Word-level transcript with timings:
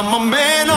I'm 0.00 0.14
a 0.14 0.30
man 0.30 0.69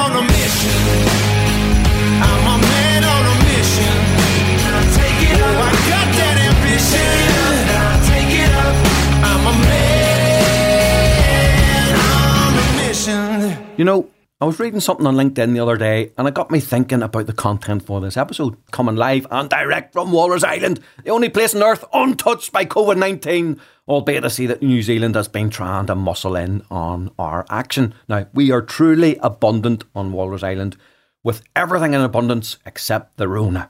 I 14.44 14.46
was 14.46 14.60
reading 14.60 14.82
something 14.82 15.08
on 15.08 15.16
LinkedIn 15.16 15.54
the 15.54 15.62
other 15.62 15.78
day 15.78 16.12
and 16.18 16.28
it 16.28 16.34
got 16.34 16.52
me 16.52 16.60
thinking 16.60 17.02
about 17.02 17.28
the 17.28 17.32
content 17.32 17.86
for 17.86 18.02
this 18.02 18.18
episode. 18.18 18.58
Coming 18.72 18.98
live 18.98 19.26
and 19.32 19.50
direct 19.50 19.94
from 19.94 20.12
Walrus 20.12 20.44
Island, 20.44 20.82
the 21.06 21.12
only 21.12 21.30
place 21.30 21.56
on 21.56 21.64
earth 21.64 21.86
untouched 21.94 22.52
by 22.52 22.66
COVID 22.66 22.98
19, 22.98 23.58
albeit 23.88 24.26
I 24.26 24.28
see 24.28 24.46
that 24.48 24.62
New 24.62 24.82
Zealand 24.82 25.16
has 25.16 25.30
been 25.30 25.50
trying 25.50 25.86
to 25.86 25.96
muscle 25.96 26.36
in 26.36 26.62
on 26.70 27.10
our 27.18 27.46
action. 27.50 27.94
Now, 28.10 28.28
we 28.34 28.52
are 28.52 28.62
truly 28.62 29.16
abundant 29.24 29.86
on 29.96 30.12
Walrus 30.12 30.44
Island 30.44 30.76
with 31.24 31.42
everything 31.56 31.94
in 31.94 32.02
abundance 32.02 32.58
except 32.66 33.16
the 33.16 33.30
Rona. 33.30 33.70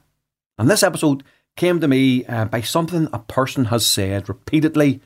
And 0.57 0.71
this 0.71 0.81
episode 0.81 1.23
came 1.55 1.81
to 1.81 1.87
me 1.87 2.25
uh, 2.25 2.45
by 2.45 2.61
something 2.61 3.09
a 3.13 3.19
person 3.19 3.65
has 3.65 3.85
said 3.85 4.27
repeatedly. 4.27 5.01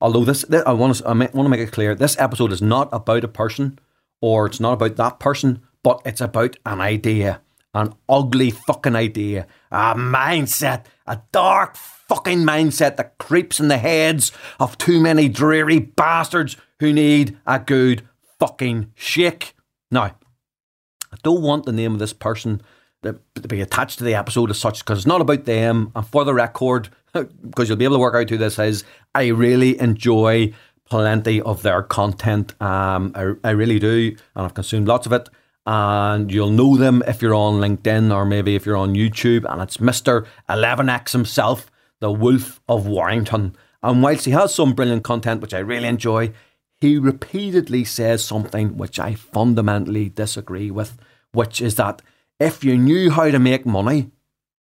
Although 0.00 0.24
this, 0.24 0.46
I 0.64 0.72
want 0.72 0.96
to, 0.96 1.06
I 1.06 1.12
want 1.12 1.34
to 1.34 1.48
make 1.50 1.60
it 1.60 1.72
clear, 1.72 1.94
this 1.94 2.18
episode 2.18 2.52
is 2.52 2.62
not 2.62 2.88
about 2.90 3.22
a 3.22 3.28
person 3.28 3.78
or 4.24 4.46
it's 4.46 4.58
not 4.58 4.72
about 4.72 4.96
that 4.96 5.18
person, 5.18 5.60
but 5.82 6.00
it's 6.06 6.22
about 6.22 6.56
an 6.64 6.80
idea, 6.80 7.42
an 7.74 7.92
ugly 8.08 8.50
fucking 8.50 8.96
idea, 8.96 9.46
a 9.70 9.94
mindset, 9.94 10.86
a 11.06 11.20
dark 11.30 11.76
fucking 11.76 12.38
mindset 12.38 12.96
that 12.96 13.18
creeps 13.18 13.60
in 13.60 13.68
the 13.68 13.76
heads 13.76 14.32
of 14.58 14.78
too 14.78 14.98
many 14.98 15.28
dreary 15.28 15.78
bastards 15.78 16.56
who 16.80 16.90
need 16.90 17.36
a 17.46 17.58
good 17.58 18.08
fucking 18.40 18.90
shake. 18.94 19.52
Now, 19.90 20.04
I 20.04 21.16
don't 21.22 21.42
want 21.42 21.66
the 21.66 21.72
name 21.72 21.92
of 21.92 21.98
this 21.98 22.14
person 22.14 22.62
to, 23.02 23.20
be 23.46 23.60
attached 23.60 23.98
to 23.98 24.04
the 24.04 24.14
episode 24.14 24.48
as 24.48 24.58
such 24.58 24.78
because 24.78 25.00
it's 25.00 25.06
not 25.06 25.20
about 25.20 25.44
them. 25.44 25.92
And 25.94 26.06
for 26.06 26.24
the 26.24 26.32
record, 26.32 26.88
because 27.12 27.68
you'll 27.68 27.76
be 27.76 27.84
able 27.84 27.96
to 27.96 28.00
work 28.00 28.14
out 28.14 28.30
who 28.30 28.38
this 28.38 28.58
is, 28.58 28.84
I 29.14 29.26
really 29.26 29.78
enjoy 29.78 30.54
plenty 30.88 31.40
of 31.40 31.62
their 31.62 31.82
content. 31.82 32.60
Um, 32.60 33.12
I, 33.14 33.34
I 33.42 33.50
really 33.50 33.78
do, 33.78 34.16
and 34.34 34.44
I've 34.44 34.54
consumed 34.54 34.88
lots 34.88 35.06
of 35.06 35.12
it. 35.12 35.28
And 35.66 36.30
you'll 36.30 36.50
know 36.50 36.76
them 36.76 37.02
if 37.06 37.22
you're 37.22 37.34
on 37.34 37.54
LinkedIn 37.54 38.14
or 38.14 38.26
maybe 38.26 38.54
if 38.54 38.66
you're 38.66 38.76
on 38.76 38.94
YouTube. 38.94 39.50
And 39.50 39.62
it's 39.62 39.78
Mr. 39.78 40.26
11X 40.48 41.12
himself, 41.12 41.70
the 42.00 42.12
Wolf 42.12 42.60
of 42.68 42.86
Warrington. 42.86 43.56
And 43.82 44.02
whilst 44.02 44.26
he 44.26 44.32
has 44.32 44.54
some 44.54 44.74
brilliant 44.74 45.04
content, 45.04 45.40
which 45.40 45.54
I 45.54 45.60
really 45.60 45.88
enjoy, 45.88 46.32
he 46.80 46.98
repeatedly 46.98 47.84
says 47.84 48.22
something 48.22 48.76
which 48.76 48.98
I 48.98 49.14
fundamentally 49.14 50.10
disagree 50.10 50.70
with, 50.70 50.98
which 51.32 51.62
is 51.62 51.76
that 51.76 52.02
if 52.38 52.62
you 52.62 52.76
knew 52.76 53.10
how 53.10 53.30
to 53.30 53.38
make 53.38 53.64
money, 53.64 54.10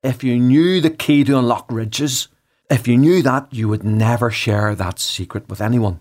if 0.04 0.24
you 0.24 0.40
knew 0.40 0.80
the 0.80 0.90
key 0.90 1.24
to 1.26 1.38
unlock 1.38 1.70
riches, 1.70 2.30
if 2.70 2.88
you 2.88 2.98
knew 2.98 3.22
that, 3.24 3.48
you 3.52 3.68
would 3.68 3.84
never 3.84 4.32
share 4.32 4.74
that 4.76 5.00
secret 5.00 5.50
with 5.50 5.60
anyone. 5.60 6.00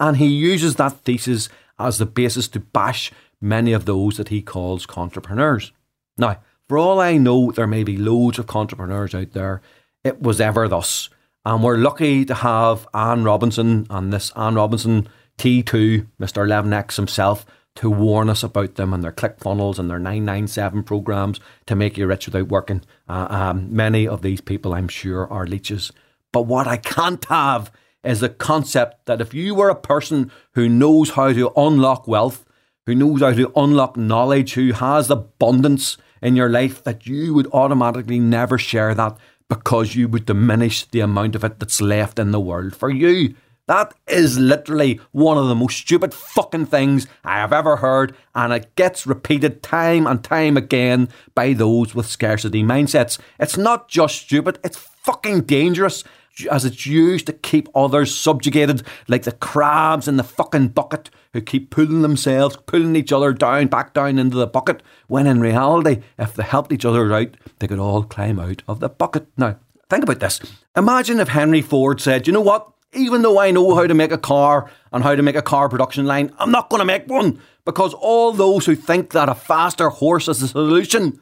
And 0.00 0.16
he 0.16 0.26
uses 0.26 0.76
that 0.76 1.04
thesis 1.04 1.48
as 1.78 1.98
the 1.98 2.06
basis 2.06 2.48
to 2.48 2.60
bash 2.60 3.12
many 3.40 3.72
of 3.72 3.84
those 3.84 4.16
that 4.16 4.28
he 4.28 4.42
calls 4.42 4.86
entrepreneurs. 4.96 5.72
Now, 6.16 6.38
for 6.68 6.78
all 6.78 7.00
I 7.00 7.16
know, 7.16 7.50
there 7.50 7.66
may 7.66 7.84
be 7.84 7.96
loads 7.96 8.38
of 8.38 8.50
entrepreneurs 8.50 9.14
out 9.14 9.32
there. 9.32 9.62
It 10.04 10.20
was 10.20 10.40
ever 10.40 10.68
thus. 10.68 11.08
And 11.44 11.62
we're 11.62 11.76
lucky 11.76 12.24
to 12.26 12.34
have 12.34 12.86
Anne 12.92 13.24
Robinson 13.24 13.86
and 13.88 14.12
this 14.12 14.32
Anne 14.36 14.56
Robinson 14.56 15.08
T2, 15.38 16.06
Mr. 16.20 16.46
11X 16.46 16.96
himself, 16.96 17.46
to 17.76 17.88
warn 17.88 18.28
us 18.28 18.42
about 18.42 18.74
them 18.74 18.92
and 18.92 19.04
their 19.04 19.12
ClickFunnels 19.12 19.78
and 19.78 19.88
their 19.88 20.00
997 20.00 20.82
programs 20.82 21.38
to 21.66 21.76
make 21.76 21.96
you 21.96 22.06
rich 22.06 22.26
without 22.26 22.48
working. 22.48 22.82
Uh, 23.08 23.28
um, 23.30 23.74
many 23.74 24.06
of 24.06 24.20
these 24.20 24.40
people, 24.40 24.74
I'm 24.74 24.88
sure, 24.88 25.32
are 25.32 25.46
leeches. 25.46 25.92
But 26.32 26.42
what 26.42 26.66
I 26.66 26.76
can't 26.76 27.24
have 27.26 27.70
is 28.04 28.20
the 28.20 28.28
concept 28.28 29.06
that 29.06 29.20
if 29.20 29.34
you 29.34 29.54
were 29.54 29.68
a 29.68 29.74
person 29.74 30.30
who 30.52 30.68
knows 30.68 31.10
how 31.10 31.32
to 31.32 31.52
unlock 31.56 32.06
wealth, 32.06 32.44
who 32.86 32.94
knows 32.94 33.20
how 33.20 33.32
to 33.32 33.52
unlock 33.56 33.96
knowledge, 33.96 34.54
who 34.54 34.72
has 34.72 35.10
abundance 35.10 35.96
in 36.22 36.36
your 36.36 36.48
life, 36.48 36.82
that 36.84 37.06
you 37.06 37.34
would 37.34 37.48
automatically 37.52 38.18
never 38.18 38.58
share 38.58 38.94
that 38.94 39.16
because 39.48 39.94
you 39.94 40.08
would 40.08 40.26
diminish 40.26 40.84
the 40.84 41.00
amount 41.00 41.34
of 41.34 41.44
it 41.44 41.58
that's 41.58 41.80
left 41.80 42.18
in 42.18 42.30
the 42.30 42.40
world 42.40 42.74
for 42.74 42.90
you. 42.90 43.34
That 43.66 43.92
is 44.06 44.38
literally 44.38 44.98
one 45.12 45.36
of 45.36 45.48
the 45.48 45.54
most 45.54 45.76
stupid 45.76 46.14
fucking 46.14 46.66
things 46.66 47.06
I 47.22 47.36
have 47.36 47.52
ever 47.52 47.76
heard, 47.76 48.16
and 48.34 48.50
it 48.50 48.74
gets 48.76 49.06
repeated 49.06 49.62
time 49.62 50.06
and 50.06 50.24
time 50.24 50.56
again 50.56 51.10
by 51.34 51.52
those 51.52 51.94
with 51.94 52.06
scarcity 52.06 52.62
mindsets. 52.62 53.18
It's 53.38 53.58
not 53.58 53.88
just 53.88 54.22
stupid, 54.22 54.58
it's 54.64 54.78
fucking 54.78 55.42
dangerous 55.42 56.02
as 56.46 56.64
it's 56.64 56.86
used 56.86 57.26
to 57.26 57.32
keep 57.32 57.68
others 57.74 58.14
subjugated, 58.14 58.82
like 59.08 59.22
the 59.24 59.32
crabs 59.32 60.08
in 60.08 60.16
the 60.16 60.24
fucking 60.24 60.68
bucket 60.68 61.10
who 61.32 61.40
keep 61.40 61.70
pulling 61.70 62.02
themselves, 62.02 62.56
pulling 62.66 62.96
each 62.96 63.12
other 63.12 63.32
down, 63.32 63.66
back 63.66 63.94
down 63.94 64.18
into 64.18 64.36
the 64.36 64.46
bucket, 64.46 64.82
when 65.06 65.26
in 65.26 65.40
reality, 65.40 66.02
if 66.18 66.34
they 66.34 66.42
helped 66.42 66.72
each 66.72 66.84
other 66.84 67.12
out, 67.12 67.36
they 67.58 67.66
could 67.66 67.78
all 67.78 68.02
climb 68.02 68.38
out 68.38 68.62
of 68.68 68.80
the 68.80 68.88
bucket. 68.88 69.26
Now, 69.36 69.56
think 69.90 70.04
about 70.04 70.20
this. 70.20 70.40
Imagine 70.76 71.20
if 71.20 71.28
Henry 71.28 71.62
Ford 71.62 72.00
said, 72.00 72.26
you 72.26 72.32
know 72.32 72.40
what? 72.40 72.70
Even 72.94 73.20
though 73.20 73.38
I 73.38 73.50
know 73.50 73.74
how 73.74 73.86
to 73.86 73.94
make 73.94 74.12
a 74.12 74.18
car 74.18 74.70
and 74.92 75.04
how 75.04 75.14
to 75.14 75.22
make 75.22 75.36
a 75.36 75.42
car 75.42 75.68
production 75.68 76.06
line, 76.06 76.32
I'm 76.38 76.50
not 76.50 76.70
going 76.70 76.80
to 76.80 76.86
make 76.86 77.06
one 77.06 77.40
because 77.66 77.92
all 77.92 78.32
those 78.32 78.64
who 78.64 78.74
think 78.74 79.10
that 79.10 79.28
a 79.28 79.34
faster 79.34 79.90
horse 79.90 80.26
is 80.26 80.40
the 80.40 80.48
solution 80.48 81.20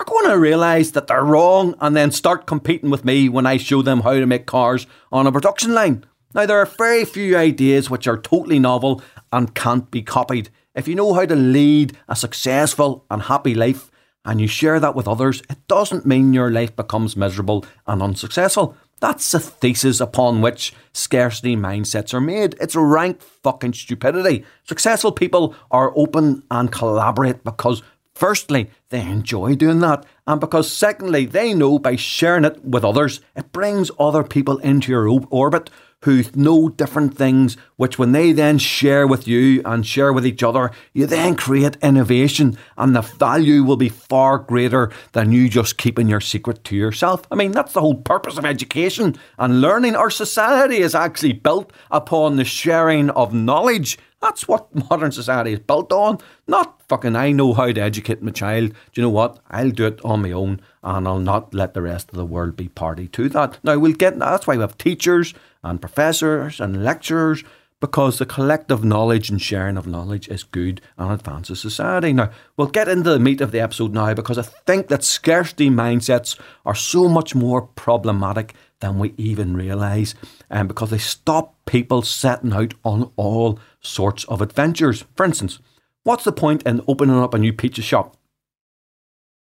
are 0.00 0.04
going 0.06 0.28
to 0.28 0.38
realise 0.38 0.90
that 0.92 1.06
they're 1.06 1.24
wrong 1.24 1.74
and 1.80 1.94
then 1.96 2.10
start 2.10 2.46
competing 2.46 2.90
with 2.90 3.04
me 3.04 3.28
when 3.28 3.46
I 3.46 3.56
show 3.56 3.82
them 3.82 4.00
how 4.00 4.14
to 4.14 4.26
make 4.26 4.46
cars 4.46 4.86
on 5.12 5.26
a 5.26 5.32
production 5.32 5.72
line. 5.74 6.04
Now, 6.34 6.46
there 6.46 6.58
are 6.58 6.66
very 6.66 7.04
few 7.04 7.36
ideas 7.36 7.88
which 7.88 8.08
are 8.08 8.18
totally 8.18 8.58
novel 8.58 9.02
and 9.32 9.54
can't 9.54 9.88
be 9.90 10.02
copied. 10.02 10.50
If 10.74 10.88
you 10.88 10.96
know 10.96 11.14
how 11.14 11.26
to 11.26 11.36
lead 11.36 11.96
a 12.08 12.16
successful 12.16 13.04
and 13.08 13.22
happy 13.22 13.54
life 13.54 13.92
and 14.24 14.40
you 14.40 14.48
share 14.48 14.80
that 14.80 14.96
with 14.96 15.06
others, 15.06 15.42
it 15.48 15.58
doesn't 15.68 16.06
mean 16.06 16.32
your 16.32 16.50
life 16.50 16.74
becomes 16.74 17.16
miserable 17.16 17.64
and 17.86 18.02
unsuccessful. 18.02 18.76
That's 19.00 19.34
a 19.34 19.38
thesis 19.38 20.00
upon 20.00 20.40
which 20.40 20.72
scarcity 20.92 21.56
mindsets 21.56 22.14
are 22.14 22.20
made. 22.20 22.56
It's 22.60 22.74
rank 22.74 23.20
fucking 23.20 23.74
stupidity. 23.74 24.44
Successful 24.64 25.12
people 25.12 25.54
are 25.70 25.92
open 25.94 26.42
and 26.50 26.72
collaborate 26.72 27.44
because, 27.44 27.82
firstly, 28.14 28.70
they 28.90 29.00
enjoy 29.00 29.54
doing 29.54 29.80
that, 29.80 30.04
and 30.26 30.40
because, 30.40 30.70
secondly, 30.70 31.26
they 31.26 31.54
know 31.54 31.78
by 31.78 31.96
sharing 31.96 32.44
it 32.44 32.64
with 32.64 32.84
others, 32.84 33.20
it 33.36 33.52
brings 33.52 33.90
other 33.98 34.22
people 34.22 34.58
into 34.58 34.92
your 34.92 35.08
orbit 35.30 35.70
who 36.04 36.22
know 36.34 36.68
different 36.68 37.16
things, 37.16 37.56
which 37.76 37.98
when 37.98 38.12
they 38.12 38.30
then 38.30 38.58
share 38.58 39.06
with 39.06 39.26
you 39.26 39.62
and 39.64 39.86
share 39.86 40.12
with 40.12 40.26
each 40.26 40.42
other, 40.42 40.70
you 40.92 41.06
then 41.06 41.34
create 41.34 41.76
innovation 41.82 42.56
and 42.76 42.94
the 42.94 43.00
value 43.00 43.64
will 43.64 43.78
be 43.78 43.88
far 43.88 44.36
greater 44.36 44.92
than 45.12 45.32
you 45.32 45.48
just 45.48 45.78
keeping 45.78 46.06
your 46.06 46.20
secret 46.20 46.62
to 46.62 46.76
yourself. 46.76 47.22
I 47.30 47.36
mean, 47.36 47.52
that's 47.52 47.72
the 47.72 47.80
whole 47.80 47.94
purpose 47.94 48.36
of 48.36 48.44
education 48.44 49.16
and 49.38 49.62
learning. 49.62 49.96
Our 49.96 50.10
society 50.10 50.76
is 50.76 50.94
actually 50.94 51.32
built 51.32 51.72
upon 51.90 52.36
the 52.36 52.44
sharing 52.44 53.08
of 53.10 53.32
knowledge. 53.32 53.98
That's 54.24 54.48
what 54.48 54.74
modern 54.90 55.12
society 55.12 55.52
is 55.52 55.58
built 55.58 55.92
on. 55.92 56.18
Not 56.48 56.80
fucking, 56.88 57.14
I 57.14 57.32
know 57.32 57.52
how 57.52 57.70
to 57.70 57.80
educate 57.80 58.22
my 58.22 58.32
child. 58.32 58.70
Do 58.70 58.76
you 58.94 59.02
know 59.02 59.10
what? 59.10 59.38
I'll 59.50 59.70
do 59.70 59.86
it 59.86 60.00
on 60.02 60.22
my 60.22 60.32
own 60.32 60.62
and 60.82 61.06
I'll 61.06 61.18
not 61.18 61.52
let 61.52 61.74
the 61.74 61.82
rest 61.82 62.08
of 62.08 62.16
the 62.16 62.24
world 62.24 62.56
be 62.56 62.68
party 62.68 63.06
to 63.08 63.28
that. 63.28 63.58
Now, 63.62 63.78
we'll 63.78 63.92
get, 63.92 64.18
that's 64.18 64.46
why 64.46 64.56
we 64.56 64.62
have 64.62 64.78
teachers 64.78 65.34
and 65.62 65.78
professors 65.78 66.58
and 66.58 66.82
lecturers 66.82 67.44
because 67.80 68.16
the 68.16 68.24
collective 68.24 68.82
knowledge 68.82 69.28
and 69.28 69.42
sharing 69.42 69.76
of 69.76 69.86
knowledge 69.86 70.26
is 70.28 70.42
good 70.42 70.80
and 70.96 71.12
advances 71.12 71.60
society. 71.60 72.14
Now, 72.14 72.30
we'll 72.56 72.68
get 72.68 72.88
into 72.88 73.10
the 73.10 73.18
meat 73.18 73.42
of 73.42 73.52
the 73.52 73.60
episode 73.60 73.92
now 73.92 74.14
because 74.14 74.38
I 74.38 74.42
think 74.42 74.88
that 74.88 75.04
scarcity 75.04 75.68
mindsets 75.68 76.40
are 76.64 76.74
so 76.74 77.10
much 77.10 77.34
more 77.34 77.60
problematic 77.60 78.54
than 78.84 78.98
we 78.98 79.14
even 79.16 79.56
realise, 79.56 80.14
and 80.50 80.60
um, 80.60 80.68
because 80.68 80.90
they 80.90 80.98
stop 80.98 81.56
people 81.64 82.02
setting 82.02 82.52
out 82.52 82.74
on 82.84 83.10
all 83.16 83.58
sorts 83.80 84.24
of 84.24 84.42
adventures. 84.42 85.06
For 85.16 85.24
instance, 85.24 85.58
what's 86.02 86.24
the 86.24 86.32
point 86.32 86.62
in 86.64 86.82
opening 86.86 87.18
up 87.18 87.32
a 87.32 87.38
new 87.38 87.54
pizza 87.54 87.80
shop? 87.80 88.14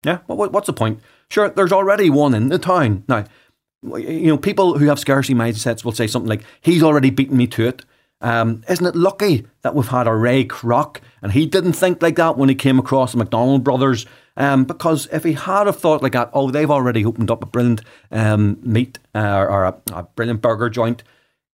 Yeah, 0.03 0.19
what's 0.25 0.65
the 0.65 0.73
point? 0.73 1.01
Sure, 1.29 1.49
there's 1.49 1.71
already 1.71 2.09
one 2.09 2.33
in 2.33 2.49
the 2.49 2.57
town. 2.57 3.03
Now, 3.07 3.25
you 3.83 4.27
know, 4.27 4.37
people 4.37 4.79
who 4.79 4.87
have 4.87 4.97
scarcity 4.97 5.35
mindsets 5.35 5.85
will 5.85 5.91
say 5.91 6.07
something 6.07 6.29
like, 6.29 6.43
he's 6.61 6.81
already 6.81 7.11
beaten 7.11 7.37
me 7.37 7.45
to 7.47 7.67
it. 7.67 7.85
Um, 8.21 8.63
isn't 8.67 8.85
it 8.85 8.95
lucky 8.95 9.45
that 9.61 9.75
we've 9.75 9.87
had 9.87 10.07
a 10.07 10.15
Ray 10.15 10.45
Kroc 10.45 10.97
and 11.21 11.31
he 11.31 11.45
didn't 11.45 11.73
think 11.73 12.01
like 12.01 12.15
that 12.15 12.37
when 12.37 12.49
he 12.49 12.55
came 12.55 12.79
across 12.79 13.11
the 13.11 13.19
McDonald 13.19 13.63
brothers? 13.63 14.07
Um, 14.37 14.65
because 14.65 15.07
if 15.11 15.23
he 15.23 15.33
had 15.33 15.65
have 15.65 15.79
thought 15.79 16.03
like 16.03 16.11
that, 16.13 16.29
oh, 16.31 16.51
they've 16.51 16.69
already 16.69 17.03
opened 17.03 17.31
up 17.31 17.43
a 17.43 17.47
brilliant 17.47 17.81
um, 18.11 18.59
meat 18.61 18.99
uh, 19.15 19.45
or 19.49 19.63
a, 19.65 19.75
a 19.91 20.03
brilliant 20.03 20.41
burger 20.41 20.69
joint, 20.69 21.03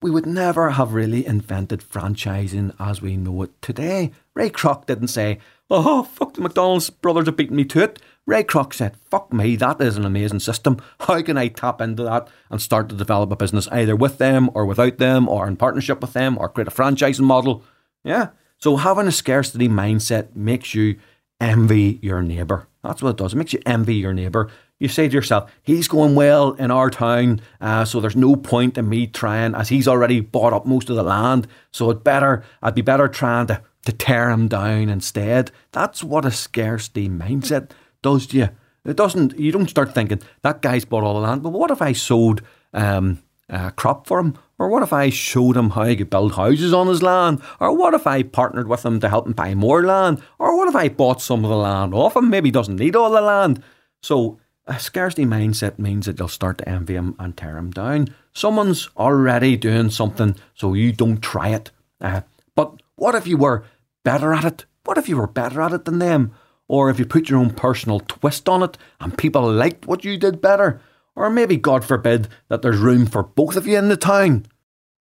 we 0.02 0.10
would 0.10 0.26
never 0.26 0.72
have 0.72 0.94
really 0.94 1.26
invented 1.26 1.82
franchising 1.82 2.74
as 2.80 3.02
we 3.02 3.18
know 3.18 3.44
it 3.44 3.62
today. 3.62 4.12
Ray 4.34 4.50
Kroc 4.50 4.86
didn't 4.86 5.10
say, 5.10 5.40
oh, 5.70 6.04
fuck 6.04 6.34
the 6.34 6.42
McDonald's 6.42 6.90
brothers 6.90 7.26
have 7.26 7.36
beaten 7.36 7.58
me 7.58 7.66
to 7.66 7.84
it. 7.84 8.02
Ray 8.26 8.44
Kroc 8.44 8.74
said, 8.74 8.96
fuck 9.10 9.34
me, 9.34 9.58
that 9.58 9.82
is 9.82 9.98
an 9.98 10.06
amazing 10.06 10.40
system. 10.40 10.80
How 11.02 11.22
can 11.22 11.38
I 11.38 11.50
tap 11.50 11.82
into 11.82 12.04
that 12.04 12.30
and 12.50 12.62
start 12.62 12.88
to 12.90 12.96
develop 12.96 13.30
a 13.32 13.36
business 13.36 13.68
either 13.74 13.96
with 13.96 14.20
them 14.20 14.50
or 14.54 14.66
without 14.66 15.00
them 15.00 15.28
or 15.28 15.48
in 15.48 15.58
partnership 15.58 16.00
with 16.00 16.14
them 16.14 16.38
or 16.38 16.48
create 16.48 16.70
a 16.70 16.72
franchising 16.72 17.22
model? 17.22 17.64
Yeah. 18.06 18.30
So 18.58 18.78
having 18.78 19.08
a 19.08 19.12
scarcity 19.12 19.68
mindset 19.68 20.36
makes 20.36 20.74
you 20.74 20.98
envy 21.40 22.00
your 22.02 22.22
neighbour. 22.22 22.68
That's 22.84 23.02
what 23.02 23.12
it 23.12 23.18
does. 23.18 23.34
It 23.34 23.38
makes 23.38 23.54
you 23.54 23.62
envy 23.66 23.96
your 23.96 24.14
neighbour. 24.14 24.50
You 24.80 24.88
say 24.88 25.10
to 25.10 25.14
yourself, 25.14 25.52
he's 25.62 25.90
going 25.90 26.16
well 26.16 26.54
in 26.54 26.72
our 26.72 26.90
town, 26.90 27.42
uh, 27.60 27.84
so 27.84 28.00
there's 28.00 28.16
no 28.16 28.38
point 28.38 28.78
in 28.78 28.88
me 28.88 29.08
trying, 29.08 29.54
as 29.54 29.68
he's 29.68 29.88
already 29.88 30.22
bought 30.22 30.54
up 30.54 30.66
most 30.66 30.90
of 30.90 30.96
the 30.96 31.04
land. 31.04 31.48
So 31.72 31.90
it 31.90 32.04
better, 32.04 32.44
I'd 32.62 32.76
be 32.76 32.82
better 32.82 33.10
trying 33.10 33.48
to, 33.48 33.62
to 33.86 33.92
tear 33.92 34.30
him 34.30 34.48
down 34.48 34.88
instead. 34.88 35.52
That's 35.74 36.02
what 36.02 36.26
a 36.26 36.32
scarcity 36.32 37.10
mindset 37.10 37.72
does 38.02 38.28
to 38.28 38.38
you. 38.38 38.50
It 38.86 38.96
doesn't. 38.96 39.38
You 39.38 39.52
don't 39.52 39.70
start 39.70 39.94
thinking 39.94 40.22
that 40.42 40.62
guy's 40.62 40.86
bought 40.86 41.04
all 41.04 41.16
the 41.16 41.20
land, 41.20 41.44
but 41.44 41.50
what 41.50 41.72
if 41.72 41.82
I 41.82 41.92
sowed 41.92 42.42
um, 42.74 43.22
a 43.50 43.72
crop 43.72 44.08
for 44.08 44.20
him? 44.20 44.38
Or 44.60 44.68
what 44.68 44.84
if 44.84 44.92
I 44.92 45.10
showed 45.10 45.56
him 45.56 45.72
how 45.72 45.86
he 45.86 45.96
could 45.96 46.10
build 46.10 46.36
houses 46.36 46.74
on 46.74 46.88
his 46.88 47.02
land? 47.02 47.42
Or 47.62 47.76
what 47.76 47.94
if 47.94 48.06
I 48.06 48.24
partnered 48.24 48.68
with 48.68 48.86
him 48.86 49.00
to 49.00 49.08
help 49.08 49.26
him 49.26 49.32
buy 49.32 49.56
more 49.56 49.84
land? 49.84 50.22
Or 50.38 50.58
what 50.58 50.68
if 50.68 50.76
I 50.76 50.90
bought 50.90 51.22
some 51.22 51.46
of 51.46 51.50
the 51.50 51.56
land 51.56 51.94
off 51.94 52.18
him? 52.18 52.30
Maybe 52.30 52.50
he 52.50 52.52
doesn't 52.52 52.76
need 52.76 52.96
all 52.96 53.10
the 53.10 53.22
land. 53.22 53.64
So 54.04 54.38
a 54.68 54.78
scarcity 54.78 55.26
mindset 55.26 55.80
means 55.80 56.06
that 56.06 56.20
you'll 56.20 56.28
start 56.28 56.58
to 56.58 56.68
envy 56.70 56.96
him 56.96 57.16
and 57.18 57.36
tear 57.36 57.58
him 57.58 57.72
down. 57.72 58.14
Someone's 58.34 58.90
already 58.98 59.56
doing 59.56 59.90
something, 59.90 60.36
so 60.54 60.74
you 60.74 60.92
don't 60.92 61.22
try 61.22 61.50
it. 61.50 61.72
Uh, 62.02 62.22
but 62.54 62.82
what 62.96 63.16
if 63.16 63.26
you 63.26 63.38
were 63.38 63.64
better 64.04 64.34
at 64.34 64.44
it? 64.44 64.66
What 64.84 64.98
if 64.98 65.08
you 65.08 65.18
were 65.18 65.28
better 65.28 65.62
at 65.62 65.72
it 65.72 65.86
than 65.86 66.00
them? 66.00 66.34
Or 66.68 66.90
if 66.90 67.00
you 67.00 67.06
put 67.06 67.30
your 67.30 67.40
own 67.40 67.52
personal 67.52 68.02
twist 68.02 68.48
on 68.50 68.62
it 68.62 68.78
and 69.00 69.18
people 69.18 69.50
liked 69.50 69.88
what 69.88 70.04
you 70.04 70.18
did 70.18 70.42
better? 70.42 70.82
Or 71.16 71.30
maybe, 71.30 71.58
God 71.58 71.84
forbid, 71.84 72.28
that 72.48 72.62
there's 72.62 72.80
room 72.80 73.06
for 73.06 73.24
both 73.24 73.56
of 73.56 73.68
you 73.68 73.78
in 73.78 73.90
the 73.90 73.98
town. 73.98 74.46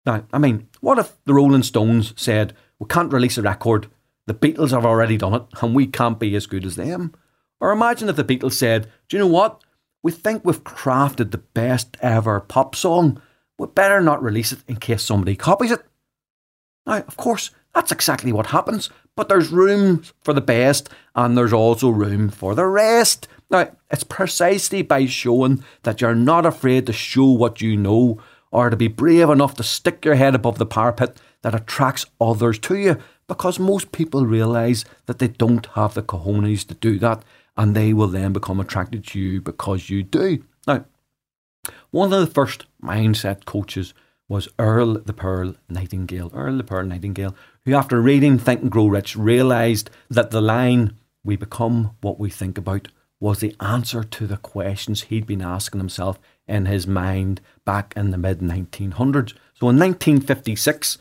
Now, 0.06 0.24
I 0.34 0.38
mean, 0.38 0.68
what 0.82 1.00
if 1.00 1.16
the 1.26 1.34
Rolling 1.34 1.64
Stones 1.64 2.14
said, 2.16 2.56
we 2.80 2.88
can't 2.88 3.14
release 3.14 3.38
a 3.38 3.42
record, 3.42 3.88
the 4.26 4.34
Beatles 4.34 4.72
have 4.72 4.86
already 4.86 5.18
done 5.18 5.34
it, 5.34 5.44
and 5.62 5.76
we 5.76 5.88
can't 5.88 6.20
be 6.20 6.36
as 6.36 6.48
good 6.48 6.66
as 6.66 6.76
them? 6.76 7.14
Or 7.60 7.72
imagine 7.72 8.10
if 8.10 8.16
the 8.16 8.24
Beatles 8.24 8.54
said, 8.54 8.92
do 9.10 9.18
you 9.18 9.20
know 9.20 9.28
what? 9.28 9.64
We 10.04 10.12
think 10.12 10.46
we've 10.46 10.64
crafted 10.64 11.32
the 11.32 11.40
best 11.40 11.98
ever 12.02 12.40
pop 12.40 12.76
song. 12.76 13.22
We 13.60 13.68
better 13.68 14.02
not 14.02 14.24
release 14.24 14.52
it 14.52 14.60
in 14.68 14.78
case 14.78 15.04
somebody 15.04 15.36
copies 15.36 15.72
it. 15.72 15.82
Now, 16.86 16.98
of 17.00 17.18
course, 17.18 17.52
that's 17.74 17.92
exactly 17.92 18.32
what 18.32 18.48
happens, 18.48 18.90
but 19.18 19.28
there's 19.28 19.50
room 19.50 20.04
for 20.22 20.34
the 20.34 20.40
best 20.40 20.90
and 21.16 21.36
there's 21.36 21.52
also 21.52 21.90
room 21.90 22.30
for 22.30 22.56
the 22.56 22.66
rest. 22.66 23.28
Now, 23.50 23.72
it's 23.90 24.04
precisely 24.04 24.84
by 24.84 25.08
showing 25.08 25.64
that 25.84 26.00
you're 26.00 26.16
not 26.16 26.46
afraid 26.46 26.86
to 26.86 26.94
show 26.94 27.26
what 27.26 27.60
you 27.60 27.76
know 27.76 28.22
or 28.52 28.70
to 28.70 28.78
be 28.78 28.88
brave 28.88 29.30
enough 29.30 29.56
to 29.56 29.64
stick 29.64 30.06
your 30.06 30.16
head 30.16 30.36
above 30.36 30.60
the 30.60 30.66
parapet 30.66 31.18
that 31.42 31.56
attracts 31.56 32.06
others 32.22 32.60
to 32.60 32.78
you 32.78 32.98
because 33.28 33.60
most 33.60 33.92
people 33.92 34.26
realise 34.26 34.86
that 35.08 35.20
they 35.20 35.28
don't 35.28 35.66
have 35.68 35.96
the 35.96 36.04
cojones 36.04 36.66
to 36.68 36.76
do 36.76 37.00
that 37.00 37.24
and 37.58 37.76
they 37.76 37.94
will 37.94 38.08
then 38.08 38.34
become 38.34 38.60
attracted 38.60 39.06
to 39.08 39.20
you 39.20 39.42
because 39.42 39.90
you 39.90 40.04
do. 40.04 40.44
Now, 40.68 40.86
one 41.90 42.14
of 42.14 42.20
the 42.20 42.32
first 42.32 42.68
mindset 42.84 43.46
coaches 43.46 43.96
was 44.30 44.50
Earl 44.60 45.00
the 45.00 45.14
Pearl 45.14 45.56
Nightingale. 45.70 46.32
Earl 46.34 46.58
the 46.58 46.64
Pearl 46.64 46.86
Nightingale, 46.86 47.36
who 47.68 47.76
after 47.76 48.02
reading 48.02 48.40
Think 48.40 48.62
and 48.62 48.72
Grow 48.72 48.88
Rich 48.88 49.18
realised 49.18 49.90
that 50.10 50.32
the 50.32 50.40
line, 50.40 50.96
we 51.26 51.36
become 51.36 51.92
what 52.00 52.18
we 52.18 52.30
think 52.30 52.58
about, 52.58 52.88
was 53.20 53.40
the 53.40 53.54
answer 53.60 54.06
to 54.06 54.26
the 54.26 54.38
questions 54.38 55.04
he'd 55.04 55.28
been 55.28 55.42
asking 55.42 55.82
himself 55.82 56.18
in 56.48 56.66
his 56.66 56.88
mind 56.88 57.42
back 57.66 57.94
in 57.98 58.12
the 58.12 58.18
mid 58.18 58.40
1900s. 58.40 59.34
So 59.54 59.68
in 59.68 59.78
1956, 59.78 60.98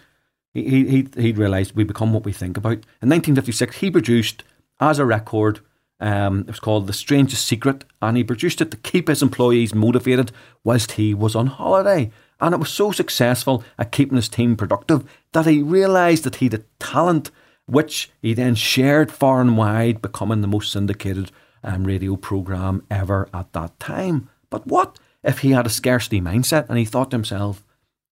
he, 0.55 0.89
he, 0.89 1.09
he'd 1.17 1.39
realised 1.39 1.77
we 1.77 1.85
become 1.85 2.13
what 2.13 2.25
we 2.25 2.33
think 2.33 2.57
about. 2.57 2.79
In 3.01 3.11
1956, 3.11 3.77
he 3.77 3.89
produced 3.89 4.43
as 4.81 4.99
a 4.99 5.07
record, 5.07 5.61
um, 6.01 6.41
it 6.41 6.49
was 6.49 6.59
called 6.59 6.89
The 6.89 6.93
Strangest 6.93 7.47
Secret, 7.47 7.85
and 8.03 8.17
he 8.17 8.25
produced 8.25 8.61
it 8.61 8.73
to 8.73 8.77
keep 8.79 9.07
his 9.07 9.23
employees 9.23 9.73
motivated 9.73 10.33
whilst 10.65 10.93
he 10.93 11.15
was 11.15 11.37
on 11.37 11.47
holiday. 11.47 12.11
And 12.41 12.55
it 12.55 12.59
was 12.59 12.71
so 12.71 12.93
successful 12.93 13.65
at 13.79 13.93
keeping 13.93 14.17
his 14.17 14.29
team 14.29 14.57
productive 14.57 15.05
that 15.33 15.47
he 15.47 15.63
realised 15.63 16.25
that 16.25 16.37
he 16.37 16.47
had 16.47 16.55
a 16.55 16.65
talent 16.79 17.31
which 17.67 18.11
he 18.23 18.33
then 18.35 18.55
shared 18.55 19.11
far 19.11 19.41
and 19.41 19.57
wide, 19.57 20.01
becoming 20.01 20.41
the 20.41 20.49
most 20.49 20.71
syndicated 20.71 21.31
um, 21.65 21.85
radio 21.85 22.17
programme 22.17 22.85
ever 22.91 23.29
at 23.35 23.53
that 23.53 23.79
time. 23.81 24.29
But 24.51 24.67
what 24.67 24.99
if 25.25 25.41
he 25.41 25.51
had 25.51 25.67
a 25.67 25.71
scarcity 25.71 26.21
mindset 26.21 26.69
and 26.69 26.79
he 26.79 26.85
thought 26.85 27.11
to 27.11 27.17
himself, 27.17 27.65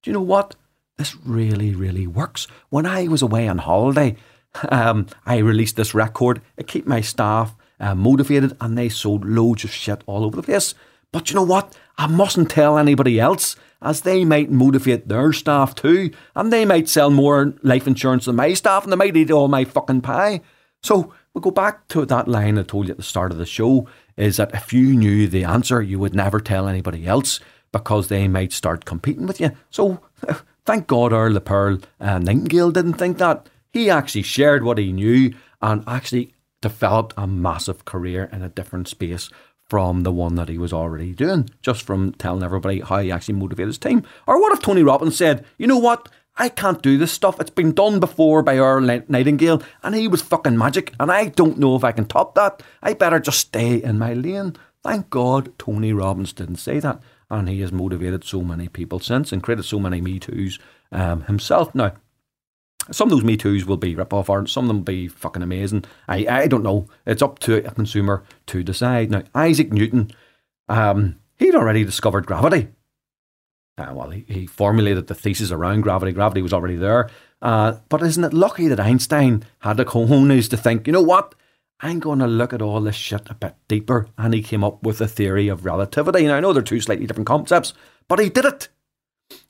do 0.03 0.11
you 0.11 0.15
know 0.15 0.21
what? 0.21 0.57
This 0.97 1.17
really, 1.25 1.75
really 1.75 2.07
works. 2.07 2.47
When 2.69 2.87
I 2.87 3.07
was 3.09 3.23
away 3.23 3.49
on 3.49 3.59
holiday, 3.59 4.17
um, 4.69 5.07
I 5.25 5.39
released 5.39 5.77
this 5.77 5.95
record. 5.95 6.43
It 6.57 6.67
kept 6.67 6.87
my 6.87 7.01
staff 7.01 7.55
uh, 7.81 7.95
motivated 7.95 8.57
and 8.61 8.77
they 8.77 8.89
sold 8.89 9.25
loads 9.25 9.65
of 9.65 9.71
shit 9.73 10.03
all 10.07 10.25
over 10.25 10.37
the 10.37 10.43
place. 10.43 10.75
But 11.13 11.31
you 11.31 11.37
know 11.37 11.45
what? 11.45 11.77
I 11.97 12.09
mustn't 12.09 12.51
tell 12.51 12.77
anybody 12.77 13.21
else, 13.21 13.55
as 13.85 14.01
they 14.01 14.25
might 14.25 14.51
motivate 14.51 15.09
their 15.09 15.33
staff 15.33 15.75
too, 15.75 16.11
and 16.35 16.53
they 16.53 16.65
might 16.65 16.89
sell 16.89 17.11
more 17.11 17.55
life 17.63 17.87
insurance 17.87 18.25
than 18.25 18.37
my 18.37 18.55
staff, 18.55 18.83
and 18.83 18.93
they 18.93 18.97
might 18.97 19.17
eat 19.17 19.31
all 19.31 19.49
my 19.49 19.65
fucking 19.65 20.01
pie. 20.01 20.41
So 20.83 21.13
we 21.35 21.41
go 21.41 21.51
back 21.51 21.89
to 21.89 22.05
that 22.07 22.29
line 22.29 22.59
I 22.59 22.63
told 22.63 22.87
you 22.87 22.93
at 22.93 22.97
the 22.97 23.03
start 23.03 23.33
of 23.33 23.39
the 23.39 23.47
show 23.47 23.87
is 24.17 24.37
that 24.37 24.55
if 24.55 24.73
you 24.73 24.95
knew 24.95 25.27
the 25.27 25.45
answer, 25.45 25.83
you 25.83 25.99
would 25.99 26.15
never 26.15 26.41
tell 26.41 26.69
anybody 26.69 27.07
else 27.07 27.41
because 27.73 28.09
they 28.09 28.29
might 28.29 28.53
start 28.53 28.85
competing 28.85 29.27
with 29.27 29.41
you. 29.41 29.51
So 29.71 30.01
thank 30.65 30.87
God 30.87 31.13
Earl 31.13 31.33
the 31.33 31.41
Pearl 31.41 31.79
uh, 32.01 32.19
Nightingale 32.19 32.71
didn't 32.71 32.95
think 32.95 33.19
that. 33.19 33.49
He 33.73 33.91
actually 33.91 34.23
shared 34.23 34.63
what 34.63 34.79
he 34.79 34.93
knew 34.93 35.35
and 35.61 35.83
actually 35.89 36.35
developed 36.61 37.15
a 37.17 37.27
massive 37.27 37.85
career 37.85 38.31
in 38.33 38.43
a 38.43 38.49
different 38.49 38.87
space 38.87 39.29
from 39.75 40.05
the 40.05 40.13
one 40.13 40.37
that 40.37 40.49
he 40.49 40.57
was 40.57 40.73
already 40.73 41.13
doing, 41.13 41.51
just 41.61 41.83
from 41.83 42.13
telling 42.13 42.45
everybody 42.45 42.79
how 42.79 43.01
he 43.01 43.11
actually 43.11 43.35
motivated 43.35 43.67
his 43.67 43.77
team. 43.77 44.05
Or 44.25 44.41
what 44.41 44.53
if 44.53 44.63
Tony 44.63 44.85
Robbins 44.85 45.17
said, 45.17 45.45
you 45.59 45.67
know 45.67 45.79
what? 45.79 46.09
I 46.37 46.49
can't 46.49 46.81
do 46.81 46.97
this 46.97 47.11
stuff. 47.11 47.41
It's 47.41 47.51
been 47.51 47.73
done 47.73 47.99
before 47.99 48.45
by 48.45 48.59
Earl 48.59 48.83
Nightingale, 48.83 49.65
and 49.83 49.97
he 49.97 50.07
was 50.07 50.23
fucking 50.23 50.57
magic, 50.57 50.95
and 51.01 51.11
I 51.11 51.27
don't 51.27 51.59
know 51.59 51.75
if 51.75 51.83
I 51.83 51.91
can 51.91 52.05
top 52.05 52.37
that. 52.37 52.63
I 52.85 52.95
better 52.95 53.19
just 53.19 53.41
stay 53.41 53.83
in 53.83 53.99
my 53.99 54.15
lane. 54.15 54.55
Thank 54.85 55.11
God 55.11 55.53
Tony 55.59 55.93
Robbins 55.93 56.33
didn't 56.33 56.59
say 56.59 56.79
that, 56.79 57.01
and 57.29 57.49
he 57.49 57.61
has 57.63 57.73
motivated 57.73 58.23
so 58.23 58.43
many 58.43 58.69
people 58.69 59.01
since 59.01 59.33
and 59.33 59.43
created 59.43 59.65
so 59.65 59.81
many 59.81 60.01
Me 60.01 60.21
Too's 60.21 60.61
um, 60.93 61.23
himself. 61.23 61.75
Now, 61.75 61.95
some 62.91 63.09
of 63.09 63.11
those 63.11 63.25
Me 63.25 63.37
Too's 63.37 63.65
will 63.65 63.77
be 63.77 63.95
rip-off 63.95 64.29
art, 64.31 64.49
some 64.49 64.65
of 64.65 64.69
them 64.69 64.79
will 64.79 64.85
be 64.85 65.09
fucking 65.09 65.43
amazing. 65.43 65.85
I, 66.09 66.27
I 66.27 66.47
don't 66.47 66.63
know. 66.63 66.89
It's 67.07 67.23
up 67.23 67.39
to 67.41 67.67
a 67.67 67.71
consumer 67.71 68.25
to 68.47 68.63
decide. 68.63 69.11
Now, 69.11 69.23
Isaac 69.35 69.73
Newton, 69.73 70.11
um, 70.69 71.17
he'd 71.37 71.55
already 71.55 71.85
discovered 71.85 72.27
gravity. 72.27 72.69
Uh, 73.77 73.93
well, 73.93 74.11
he, 74.11 74.25
he 74.29 74.47
formulated 74.47 75.09
the 75.09 75.15
thesis 75.15 75.51
around 75.51 75.81
gravity. 75.81 76.13
Gravity 76.13 76.43
was 76.43 76.53
already 76.53 76.77
there. 76.77 77.11
Uh, 77.43 77.79
but 77.89 78.03
isn't 78.03 78.25
it 78.25 78.33
lucky 78.33 78.69
that 78.69 78.81
Einstein 78.81 79.45
had 79.61 79.77
the 79.77 79.85
cojones 79.85 80.49
to 80.51 80.57
think, 80.57 80.87
you 80.87 80.93
know 80.93 81.03
what? 81.03 81.35
I'm 81.81 81.99
going 81.99 82.21
to 82.21 82.27
look 82.27 82.53
at 82.53 82.63
all 82.63 82.81
this 82.81 82.95
shit 82.95 83.29
a 83.29 83.35
bit 83.35 83.57
deeper. 83.67 84.07
And 84.17 84.33
he 84.33 84.43
came 84.43 84.63
up 84.63 84.83
with 84.85 84.99
the 84.99 85.09
theory 85.09 85.49
of 85.49 85.65
relativity. 85.65 86.27
Now, 86.27 86.37
I 86.37 86.41
know 86.41 86.53
they're 86.53 86.63
two 86.63 86.81
slightly 86.81 87.07
different 87.07 87.27
concepts, 87.27 87.75
but 88.09 88.21
he 88.21 88.29
did 88.29 88.45
it. 88.45 88.69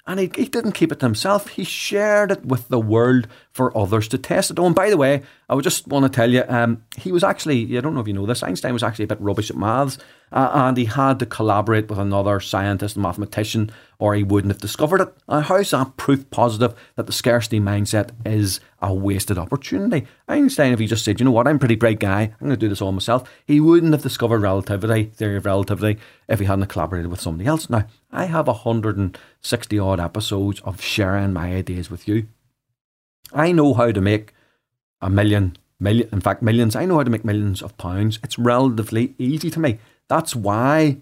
And 0.06 0.20
he, 0.20 0.30
he 0.34 0.44
didn't 0.46 0.72
keep 0.72 0.92
it 0.92 1.00
to 1.00 1.06
himself. 1.06 1.48
He 1.48 1.64
shared 1.64 2.30
it 2.30 2.44
with 2.44 2.68
the 2.68 2.80
world 2.80 3.26
for 3.54 3.76
others 3.78 4.08
to 4.08 4.18
test 4.18 4.50
it. 4.50 4.58
And 4.58 4.74
by 4.74 4.90
the 4.90 4.96
way, 4.96 5.22
I 5.48 5.54
would 5.54 5.62
just 5.62 5.86
want 5.86 6.04
to 6.04 6.14
tell 6.14 6.28
you, 6.28 6.42
um, 6.48 6.82
he 6.96 7.12
was 7.12 7.22
actually, 7.22 7.78
I 7.78 7.80
don't 7.80 7.94
know 7.94 8.00
if 8.00 8.08
you 8.08 8.12
know 8.12 8.26
this, 8.26 8.42
Einstein 8.42 8.72
was 8.72 8.82
actually 8.82 9.04
a 9.04 9.08
bit 9.08 9.20
rubbish 9.20 9.48
at 9.48 9.56
maths. 9.56 9.96
Uh, 10.32 10.50
and 10.52 10.76
he 10.76 10.86
had 10.86 11.20
to 11.20 11.26
collaborate 11.26 11.88
with 11.88 11.98
another 11.98 12.40
scientist 12.40 12.96
and 12.96 13.04
mathematician 13.04 13.70
or 14.00 14.16
he 14.16 14.24
wouldn't 14.24 14.52
have 14.52 14.60
discovered 14.60 15.00
it. 15.00 15.16
Now, 15.28 15.40
how's 15.40 15.70
that 15.70 15.96
proof 15.96 16.28
positive 16.30 16.74
that 16.96 17.06
the 17.06 17.12
scarcity 17.12 17.60
mindset 17.60 18.10
is 18.26 18.58
a 18.82 18.92
wasted 18.92 19.38
opportunity? 19.38 20.08
Einstein, 20.26 20.72
if 20.72 20.80
he 20.80 20.88
just 20.88 21.04
said, 21.04 21.20
you 21.20 21.24
know 21.24 21.30
what, 21.30 21.46
I'm 21.46 21.56
a 21.56 21.60
pretty 21.60 21.76
bright 21.76 22.00
guy, 22.00 22.22
I'm 22.22 22.48
going 22.48 22.50
to 22.50 22.56
do 22.56 22.68
this 22.68 22.82
all 22.82 22.90
myself, 22.90 23.30
he 23.46 23.60
wouldn't 23.60 23.92
have 23.92 24.02
discovered 24.02 24.40
relativity, 24.40 25.04
theory 25.14 25.36
of 25.36 25.46
relativity, 25.46 26.00
if 26.28 26.40
he 26.40 26.46
hadn't 26.46 26.66
collaborated 26.66 27.12
with 27.12 27.20
somebody 27.20 27.48
else. 27.48 27.70
Now, 27.70 27.86
I 28.10 28.24
have 28.24 28.48
160 28.48 29.78
odd 29.78 30.00
episodes 30.00 30.60
of 30.62 30.80
sharing 30.80 31.32
my 31.32 31.54
ideas 31.54 31.88
with 31.88 32.08
you. 32.08 32.26
I 33.32 33.52
know 33.52 33.74
how 33.74 33.90
to 33.90 34.00
make 34.00 34.32
a 35.00 35.10
million, 35.10 35.56
million, 35.80 36.08
in 36.12 36.20
fact, 36.20 36.42
millions. 36.42 36.76
I 36.76 36.84
know 36.84 36.96
how 36.96 37.04
to 37.04 37.10
make 37.10 37.24
millions 37.24 37.62
of 37.62 37.76
pounds. 37.76 38.18
It's 38.22 38.38
relatively 38.38 39.14
easy 39.18 39.50
to 39.50 39.60
me. 39.60 39.78
That's 40.08 40.36
why, 40.36 40.98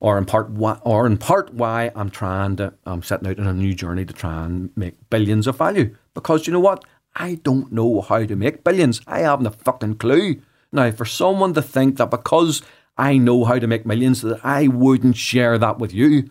or 0.00 0.18
in 0.18 0.24
part, 0.24 0.50
why, 0.50 0.78
or 0.82 1.06
in 1.06 1.16
part, 1.16 1.54
why 1.54 1.90
I'm 1.94 2.10
trying 2.10 2.56
to, 2.56 2.74
I'm 2.84 3.02
setting 3.02 3.28
out 3.28 3.38
on 3.38 3.46
a 3.46 3.54
new 3.54 3.74
journey 3.74 4.04
to 4.04 4.12
try 4.12 4.44
and 4.44 4.70
make 4.76 5.10
billions 5.10 5.46
of 5.46 5.58
value. 5.58 5.96
Because 6.14 6.46
you 6.46 6.52
know 6.52 6.60
what? 6.60 6.84
I 7.14 7.36
don't 7.42 7.72
know 7.72 8.00
how 8.00 8.24
to 8.24 8.36
make 8.36 8.64
billions. 8.64 9.00
I 9.06 9.20
haven't 9.20 9.46
a 9.46 9.50
fucking 9.50 9.96
clue. 9.96 10.40
Now, 10.72 10.90
for 10.90 11.04
someone 11.04 11.52
to 11.54 11.62
think 11.62 11.98
that 11.98 12.10
because 12.10 12.62
I 12.96 13.18
know 13.18 13.44
how 13.44 13.58
to 13.58 13.66
make 13.66 13.84
millions, 13.86 14.22
that 14.22 14.40
I 14.44 14.68
wouldn't 14.68 15.16
share 15.16 15.58
that 15.58 15.78
with 15.78 15.92
you, 15.92 16.30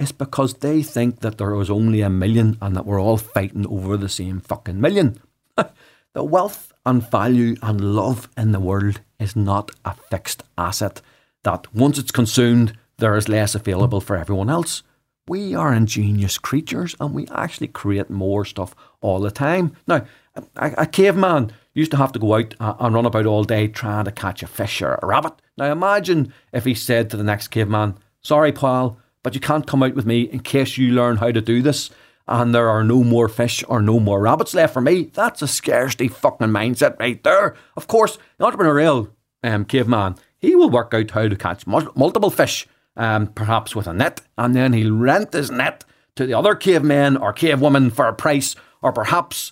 is 0.00 0.12
because 0.12 0.54
they 0.54 0.82
think 0.82 1.20
that 1.20 1.38
there 1.38 1.54
was 1.54 1.70
only 1.70 2.00
a 2.00 2.10
million 2.10 2.56
and 2.60 2.74
that 2.74 2.86
we're 2.86 3.00
all 3.00 3.18
fighting 3.18 3.66
over 3.66 3.96
the 3.96 4.08
same 4.08 4.40
fucking 4.40 4.80
million. 4.80 5.20
the 6.14 6.24
wealth 6.24 6.72
and 6.86 7.08
value 7.08 7.54
and 7.62 7.94
love 7.94 8.28
in 8.36 8.52
the 8.52 8.60
world 8.60 9.00
is 9.18 9.36
not 9.36 9.70
a 9.84 9.94
fixed 9.94 10.42
asset 10.56 11.02
that 11.44 11.72
once 11.74 11.98
it's 11.98 12.10
consumed, 12.10 12.76
there 12.96 13.16
is 13.16 13.28
less 13.28 13.54
available 13.54 14.00
for 14.00 14.16
everyone 14.16 14.50
else. 14.50 14.82
We 15.28 15.54
are 15.54 15.72
ingenious 15.72 16.38
creatures 16.38 16.96
and 16.98 17.14
we 17.14 17.28
actually 17.28 17.68
create 17.68 18.10
more 18.10 18.44
stuff 18.44 18.74
all 19.00 19.20
the 19.20 19.30
time. 19.30 19.76
Now, 19.86 20.06
a, 20.34 20.72
a 20.78 20.86
caveman 20.86 21.52
used 21.74 21.90
to 21.92 21.96
have 21.98 22.12
to 22.12 22.18
go 22.18 22.34
out 22.34 22.54
uh, 22.58 22.74
and 22.80 22.94
run 22.94 23.06
about 23.06 23.26
all 23.26 23.44
day 23.44 23.68
trying 23.68 24.06
to 24.06 24.12
catch 24.12 24.42
a 24.42 24.46
fish 24.46 24.82
or 24.82 24.98
a 25.00 25.06
rabbit. 25.06 25.34
Now, 25.56 25.70
imagine 25.70 26.32
if 26.52 26.64
he 26.64 26.74
said 26.74 27.10
to 27.10 27.16
the 27.16 27.24
next 27.24 27.48
caveman, 27.48 27.96
Sorry, 28.22 28.52
pal, 28.52 28.98
but 29.22 29.34
you 29.34 29.40
can't 29.40 29.66
come 29.66 29.82
out 29.82 29.94
with 29.94 30.06
me 30.06 30.22
in 30.22 30.40
case 30.40 30.78
you 30.78 30.92
learn 30.92 31.16
how 31.16 31.30
to 31.30 31.40
do 31.40 31.62
this 31.62 31.90
and 32.30 32.54
there 32.54 32.68
are 32.68 32.84
no 32.84 33.02
more 33.02 33.28
fish 33.28 33.64
or 33.68 33.82
no 33.82 33.98
more 33.98 34.20
rabbits 34.20 34.54
left 34.54 34.72
for 34.72 34.80
me. 34.80 35.10
That's 35.12 35.42
a 35.42 35.48
scarcity 35.48 36.06
fucking 36.06 36.46
mindset 36.46 36.98
right 37.00 37.22
there. 37.24 37.56
Of 37.76 37.88
course, 37.88 38.18
the 38.38 38.46
entrepreneurial 38.46 39.10
um, 39.42 39.64
caveman, 39.64 40.14
he 40.38 40.54
will 40.54 40.70
work 40.70 40.94
out 40.94 41.10
how 41.10 41.28
to 41.28 41.36
catch 41.36 41.66
mul- 41.66 41.92
multiple 41.96 42.30
fish, 42.30 42.68
um, 42.96 43.26
perhaps 43.26 43.74
with 43.74 43.88
a 43.88 43.92
net, 43.92 44.20
and 44.38 44.54
then 44.54 44.72
he'll 44.72 44.94
rent 44.94 45.32
his 45.32 45.50
net 45.50 45.84
to 46.14 46.24
the 46.24 46.34
other 46.34 46.54
cavemen 46.54 47.16
or 47.16 47.34
cavewomen 47.34 47.92
for 47.92 48.06
a 48.06 48.14
price, 48.14 48.54
or 48.80 48.92
perhaps 48.92 49.50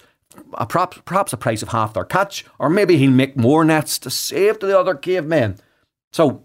a 0.54 0.64
perhaps, 0.64 1.00
perhaps 1.04 1.32
a 1.32 1.36
price 1.36 1.62
of 1.62 1.70
half 1.70 1.94
their 1.94 2.04
catch, 2.04 2.44
or 2.60 2.70
maybe 2.70 2.96
he'll 2.96 3.10
make 3.10 3.36
more 3.36 3.64
nets 3.64 3.98
to 3.98 4.10
save 4.10 4.60
to 4.60 4.66
the 4.66 4.78
other 4.78 4.94
cavemen. 4.94 5.58
So 6.12 6.44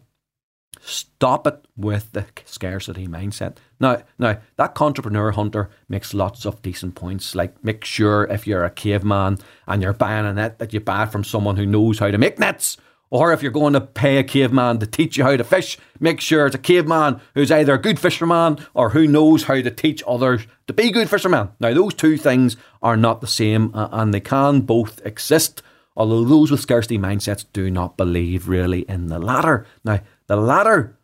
Stop 0.85 1.47
it 1.47 1.65
with 1.77 2.11
the 2.11 2.25
scarcity 2.43 3.07
mindset. 3.07 3.55
Now, 3.79 4.03
now 4.19 4.39
that 4.57 4.81
entrepreneur 4.81 5.31
hunter 5.31 5.69
makes 5.87 6.13
lots 6.13 6.45
of 6.45 6.61
decent 6.61 6.95
points. 6.95 7.35
Like, 7.35 7.63
make 7.63 7.85
sure 7.85 8.25
if 8.25 8.45
you're 8.45 8.65
a 8.65 8.69
caveman 8.69 9.37
and 9.65 9.81
you're 9.81 9.93
buying 9.93 10.25
a 10.25 10.33
net 10.33 10.59
that 10.59 10.73
you 10.73 10.81
buy 10.81 11.05
from 11.05 11.23
someone 11.23 11.55
who 11.55 11.65
knows 11.65 11.99
how 11.99 12.11
to 12.11 12.17
make 12.17 12.37
nets. 12.37 12.75
Or 13.09 13.31
if 13.31 13.41
you're 13.41 13.51
going 13.51 13.73
to 13.73 13.81
pay 13.81 14.17
a 14.17 14.23
caveman 14.23 14.79
to 14.79 14.87
teach 14.87 15.17
you 15.17 15.23
how 15.23 15.37
to 15.37 15.43
fish, 15.43 15.77
make 15.99 16.19
sure 16.19 16.47
it's 16.47 16.55
a 16.55 16.59
caveman 16.59 17.21
who's 17.33 17.51
either 17.51 17.75
a 17.75 17.81
good 17.81 17.99
fisherman 17.99 18.57
or 18.73 18.89
who 18.89 19.07
knows 19.07 19.43
how 19.43 19.61
to 19.61 19.71
teach 19.71 20.03
others 20.05 20.47
to 20.67 20.73
be 20.73 20.91
good 20.91 21.09
fishermen. 21.09 21.49
Now, 21.59 21.73
those 21.73 21.93
two 21.93 22.17
things 22.17 22.57
are 22.81 22.97
not 22.97 23.21
the 23.21 23.27
same 23.27 23.71
and 23.73 24.13
they 24.13 24.19
can 24.19 24.61
both 24.61 24.99
exist, 25.05 25.61
although 25.95 26.23
those 26.23 26.49
with 26.49 26.59
scarcity 26.59 26.97
mindsets 26.97 27.45
do 27.53 27.69
not 27.69 27.97
believe 27.97 28.49
really 28.49 28.81
in 28.89 29.07
the 29.07 29.19
latter. 29.19 29.67
Now, 29.85 30.01
the 30.27 30.35
latter 30.35 30.97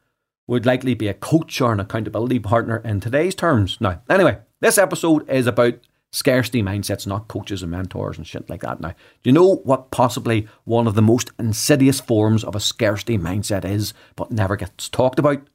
would 0.48 0.66
likely 0.66 0.94
be 0.94 1.08
a 1.08 1.14
coach 1.14 1.62
or 1.62 1.72
an 1.72 1.80
accountability 1.80 2.40
partner 2.40 2.78
in 2.78 3.00
today's 3.00 3.36
terms. 3.36 3.78
Now, 3.80 4.02
anyway, 4.10 4.40
this 4.62 4.78
episode 4.78 5.30
is 5.30 5.46
about 5.46 5.76
scarcity 6.12 6.64
mindsets, 6.64 7.06
not 7.06 7.28
coaches 7.28 7.62
and 7.62 7.72
mentors 7.72 8.18
and 8.18 8.26
shit 8.26 8.50
like 8.50 8.62
that. 8.62 8.82
Now, 8.82 8.90
do 8.90 8.96
you 9.24 9.32
know 9.32 9.58
what 9.58 9.92
possibly 9.92 10.48
one 10.64 10.88
of 10.88 10.96
the 10.96 11.02
most 11.02 11.32
insidious 11.38 12.00
forms 12.00 12.44
of 12.44 12.56
a 12.56 12.60
scarcity 12.60 13.18
mindset 13.18 13.64
is, 13.64 13.94
but 14.16 14.32
never 14.32 14.56
gets 14.56 14.90
talked 14.90 15.20
about? 15.20 15.48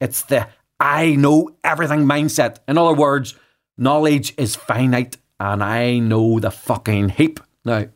It's 0.00 0.22
the 0.22 0.48
I 0.80 1.14
know 1.14 1.56
everything 1.62 2.00
mindset. 2.00 2.58
In 2.66 2.76
other 2.76 2.94
words, 2.94 3.36
knowledge 3.78 4.34
is 4.36 4.56
finite 4.56 5.16
and 5.38 5.62
I 5.62 5.98
know 5.98 6.40
the 6.40 6.50
fucking 6.50 7.10
heap. 7.10 7.40
Now, 7.64 7.86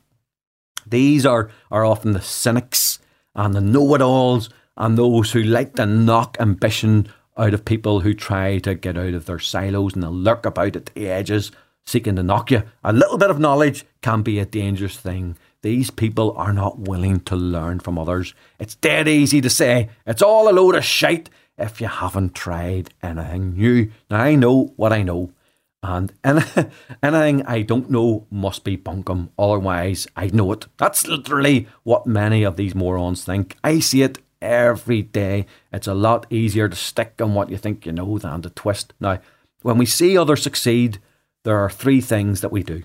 these 0.86 1.26
are, 1.26 1.50
are 1.70 1.84
often 1.84 2.12
the 2.12 2.22
cynics 2.22 3.00
and 3.34 3.54
the 3.54 3.60
know 3.60 3.94
it 3.94 4.00
alls 4.00 4.50
and 4.78 4.96
those 4.96 5.32
who 5.32 5.42
like 5.42 5.74
to 5.74 5.84
knock 5.84 6.36
ambition 6.40 7.08
out 7.36 7.52
of 7.52 7.64
people 7.64 8.00
who 8.00 8.14
try 8.14 8.58
to 8.58 8.74
get 8.74 8.96
out 8.96 9.12
of 9.12 9.26
their 9.26 9.38
silos 9.38 9.94
and 9.94 10.04
lurk 10.08 10.46
about 10.46 10.76
at 10.76 10.86
the 10.86 11.08
edges, 11.08 11.52
seeking 11.84 12.16
to 12.16 12.22
knock 12.22 12.50
you. 12.50 12.62
A 12.84 12.92
little 12.92 13.18
bit 13.18 13.30
of 13.30 13.40
knowledge 13.40 13.84
can 14.02 14.22
be 14.22 14.38
a 14.38 14.46
dangerous 14.46 14.96
thing. 14.96 15.36
These 15.62 15.90
people 15.90 16.32
are 16.36 16.52
not 16.52 16.78
willing 16.78 17.20
to 17.20 17.34
learn 17.34 17.80
from 17.80 17.98
others. 17.98 18.34
It's 18.60 18.76
dead 18.76 19.08
easy 19.08 19.40
to 19.40 19.50
say, 19.50 19.90
it's 20.06 20.22
all 20.22 20.48
a 20.48 20.54
load 20.54 20.76
of 20.76 20.84
shite 20.84 21.28
if 21.58 21.80
you 21.80 21.88
haven't 21.88 22.34
tried 22.34 22.90
anything 23.02 23.54
new. 23.54 23.90
Now, 24.08 24.20
I 24.20 24.36
know 24.36 24.72
what 24.76 24.92
I 24.92 25.02
know. 25.02 25.32
And 25.82 26.12
anything 27.02 27.46
I 27.46 27.62
don't 27.62 27.90
know 27.90 28.26
must 28.30 28.64
be 28.64 28.76
bunkum, 28.76 29.30
otherwise 29.38 30.06
I 30.16 30.26
know 30.26 30.52
it. 30.52 30.66
That's 30.76 31.06
literally 31.06 31.66
what 31.82 32.06
many 32.06 32.44
of 32.44 32.56
these 32.56 32.74
morons 32.74 33.24
think. 33.24 33.56
I 33.62 33.80
see 33.80 34.02
it 34.02 34.18
every 34.40 35.02
day. 35.02 35.46
It's 35.72 35.86
a 35.86 35.94
lot 35.94 36.26
easier 36.30 36.68
to 36.68 36.76
stick 36.76 37.14
on 37.20 37.34
what 37.34 37.50
you 37.50 37.56
think 37.56 37.86
you 37.86 37.92
know 37.92 38.18
than 38.18 38.42
to 38.42 38.50
twist. 38.50 38.92
Now, 39.00 39.20
when 39.62 39.78
we 39.78 39.86
see 39.86 40.16
others 40.16 40.42
succeed, 40.42 40.98
there 41.44 41.58
are 41.58 41.70
three 41.70 42.00
things 42.00 42.40
that 42.40 42.52
we 42.52 42.62
do. 42.62 42.82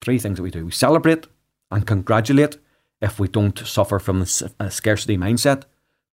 Three 0.00 0.18
things 0.18 0.36
that 0.36 0.42
we 0.42 0.50
do. 0.50 0.66
We 0.66 0.72
celebrate 0.72 1.26
and 1.70 1.86
congratulate 1.86 2.58
if 3.00 3.18
we 3.18 3.28
don't 3.28 3.58
suffer 3.58 3.98
from 3.98 4.20
the 4.20 4.52
uh, 4.58 4.68
scarcity 4.68 5.16
mindset. 5.16 5.64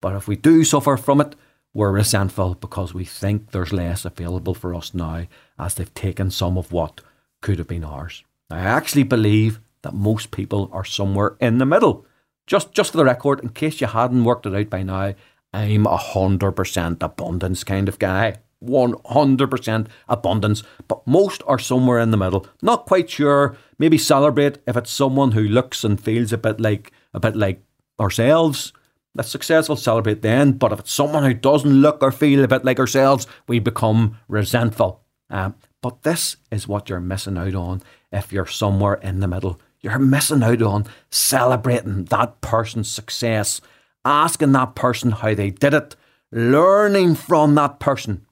But 0.02 0.16
if 0.16 0.28
we 0.28 0.36
do 0.36 0.64
suffer 0.64 0.98
from 0.98 1.22
it, 1.22 1.36
we're 1.74 1.92
resentful 1.92 2.56
because 2.56 2.94
we 2.94 3.06
think 3.06 3.52
there's 3.52 3.74
less 3.74 4.06
available 4.06 4.54
for 4.54 4.74
us 4.74 4.94
now 4.94 5.28
as 5.58 5.76
they've 5.76 5.94
taken 5.94 6.32
some 6.32 6.58
of 6.58 6.72
what 6.72 7.02
could 7.42 7.60
have 7.60 7.68
been 7.68 7.84
ours. 7.84 8.24
I 8.50 8.60
actually 8.60 9.04
believe 9.04 9.60
that 9.84 9.94
most 9.94 10.32
people 10.32 10.70
are 10.74 10.86
somewhere 10.86 11.36
in 11.40 11.60
the 11.60 11.66
middle. 11.66 12.06
Just 12.50 12.72
just 12.74 12.92
for 12.92 12.98
the 12.98 13.06
record, 13.06 13.42
in 13.42 13.50
case 13.50 13.80
you 13.80 13.86
hadn't 13.86 14.24
worked 14.24 14.48
it 14.48 14.56
out 14.56 14.72
by 14.72 14.82
now, 14.82 15.14
I'm 15.54 15.86
a 15.86 15.98
hundred 15.98 16.54
percent 16.54 17.04
abundance 17.04 17.64
kind 17.64 17.88
of 17.88 18.00
guy. 18.00 18.38
100% 18.62 19.88
abundance, 20.10 20.64
but 20.90 21.08
most 21.08 21.42
are 21.48 21.58
somewhere 21.58 22.00
in 22.00 22.12
the 22.12 22.18
middle. 22.18 22.46
Not 22.62 22.88
quite 22.88 23.10
sure. 23.10 23.56
Maybe 23.78 23.98
celebrate 23.98 24.58
if 24.68 24.76
it's 24.76 24.92
someone 24.92 25.32
who 25.32 25.44
looks 25.44 25.86
and 25.86 26.02
feels 26.02 26.34
a 26.34 26.38
bit 26.38 26.60
like 26.60 26.92
a 27.14 27.22
bit 27.22 27.38
like 27.38 27.64
ourselves. 28.02 28.74
That's 29.16 29.30
successful, 29.30 29.78
celebrate 29.78 30.24
then. 30.24 30.54
But 30.54 30.74
if 30.74 30.80
it's 30.80 30.92
someone 30.92 31.24
who 31.24 31.34
doesn't 31.34 31.82
look 31.82 32.04
or 32.04 32.12
feel 32.12 32.44
a 32.44 32.50
bit 32.50 32.66
like 32.66 32.80
ourselves, 32.80 33.28
we 33.48 33.60
become 33.60 34.18
resentful. 34.28 35.02
Um, 35.30 35.56
but 35.82 36.02
this 36.02 36.36
is 36.52 36.68
what 36.68 36.90
you're 36.90 37.00
missing 37.00 37.38
out 37.38 37.56
on 37.56 37.82
if 38.12 38.34
you're 38.34 38.46
somewhere 38.46 38.96
in 38.96 39.22
the 39.22 39.28
middle. 39.30 39.62
You're 39.82 40.00
missing 40.00 40.44
out 40.44 40.62
on 40.62 40.86
celebrating 41.10 42.06
that 42.06 42.42
person's 42.42 42.92
success, 42.92 43.62
asking 44.04 44.52
that 44.52 44.76
person 44.76 45.12
how 45.12 45.34
they 45.34 45.52
did 45.52 45.74
it, 45.74 45.96
learning 46.32 47.16
from 47.16 47.56
that 47.56 47.80
person. 47.80 48.26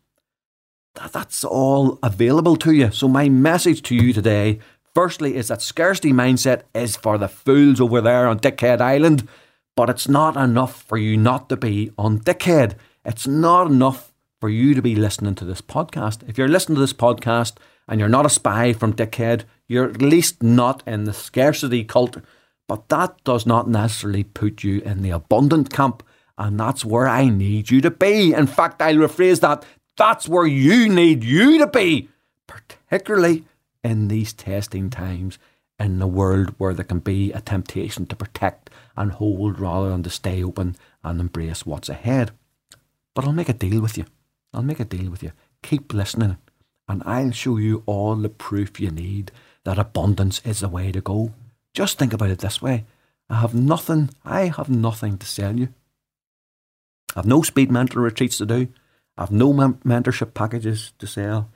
That, 0.95 1.13
that's 1.13 1.43
all 1.43 1.99
available 2.03 2.57
to 2.57 2.71
you. 2.71 2.91
So, 2.91 3.07
my 3.07 3.29
message 3.29 3.81
to 3.83 3.95
you 3.95 4.11
today, 4.11 4.59
firstly, 4.93 5.35
is 5.35 5.47
that 5.47 5.61
scarcity 5.61 6.11
mindset 6.11 6.63
is 6.73 6.97
for 6.97 7.17
the 7.17 7.29
fools 7.29 7.79
over 7.79 8.01
there 8.01 8.27
on 8.27 8.39
Dickhead 8.39 8.81
Island, 8.81 9.27
but 9.75 9.89
it's 9.89 10.07
not 10.07 10.35
enough 10.35 10.81
for 10.83 10.97
you 10.97 11.15
not 11.15 11.49
to 11.49 11.57
be 11.57 11.91
on 11.97 12.19
Dickhead. 12.19 12.75
It's 13.05 13.27
not 13.27 13.67
enough 13.67 14.11
for 14.41 14.49
you 14.49 14.75
to 14.75 14.81
be 14.81 14.95
listening 14.95 15.35
to 15.35 15.45
this 15.45 15.61
podcast. 15.61 16.27
If 16.27 16.37
you're 16.37 16.47
listening 16.47 16.75
to 16.75 16.81
this 16.81 16.93
podcast 16.93 17.53
and 17.87 17.99
you're 17.99 18.09
not 18.09 18.25
a 18.25 18.29
spy 18.29 18.73
from 18.73 18.93
Dickhead, 18.93 19.45
you're 19.67 19.89
at 19.89 20.01
least 20.01 20.41
not 20.41 20.83
in 20.87 21.03
the 21.03 21.13
scarcity 21.13 21.83
cult. 21.83 22.17
But 22.67 22.89
that 22.89 23.23
does 23.23 23.45
not 23.45 23.69
necessarily 23.69 24.23
put 24.23 24.63
you 24.63 24.81
in 24.81 25.01
the 25.01 25.11
abundant 25.11 25.71
camp. 25.71 26.03
And 26.37 26.59
that's 26.59 26.85
where 26.85 27.07
I 27.07 27.29
need 27.29 27.71
you 27.71 27.81
to 27.81 27.91
be. 27.91 28.33
In 28.33 28.47
fact, 28.47 28.81
I'll 28.81 28.95
rephrase 28.95 29.39
that. 29.41 29.65
That's 29.97 30.27
where 30.27 30.45
you 30.45 30.87
need 30.87 31.23
you 31.23 31.57
to 31.57 31.67
be, 31.67 32.09
particularly 32.45 33.45
in 33.83 34.07
these 34.07 34.33
testing 34.33 34.89
times 34.89 35.39
in 35.79 35.99
the 35.99 36.07
world 36.07 36.53
where 36.57 36.73
there 36.73 36.85
can 36.85 36.99
be 36.99 37.31
a 37.31 37.41
temptation 37.41 38.05
to 38.07 38.15
protect 38.15 38.69
and 38.95 39.11
hold 39.13 39.59
rather 39.59 39.89
than 39.89 40.03
to 40.03 40.09
stay 40.09 40.43
open 40.43 40.75
and 41.03 41.19
embrace 41.19 41.65
what's 41.65 41.89
ahead. 41.89 42.31
But 43.15 43.25
I'll 43.25 43.33
make 43.33 43.49
a 43.49 43.53
deal 43.53 43.81
with 43.81 43.97
you. 43.97 44.05
I'll 44.53 44.63
make 44.63 44.79
a 44.79 44.85
deal 44.85 45.09
with 45.09 45.23
you. 45.23 45.31
Keep 45.63 45.93
listening, 45.93 46.37
and 46.87 47.01
I'll 47.05 47.31
show 47.31 47.57
you 47.57 47.83
all 47.85 48.15
the 48.15 48.29
proof 48.29 48.79
you 48.79 48.91
need 48.91 49.31
that 49.67 49.77
abundance 49.77 50.41
is 50.45 50.61
the 50.61 50.69
way 50.69 50.93
to 50.93 51.01
go. 51.01 51.33
Just 51.73 51.99
think 51.99 52.13
about 52.13 52.29
it 52.29 52.39
this 52.39 52.61
way 52.61 52.85
I 53.29 53.41
have 53.41 53.53
nothing, 53.53 54.09
I 54.23 54.45
have 54.45 54.69
nothing 54.69 55.17
to 55.17 55.25
sell 55.25 55.59
you. 55.59 55.67
I've 57.17 57.25
no 57.25 57.41
speed 57.41 57.69
mentor 57.69 57.99
retreats 57.99 58.37
to 58.37 58.45
do. 58.45 58.69
I've 59.17 59.31
no 59.31 59.51
mentorship 59.51 60.33
packages 60.33 60.93
to 60.99 61.05
sell. 61.05 61.49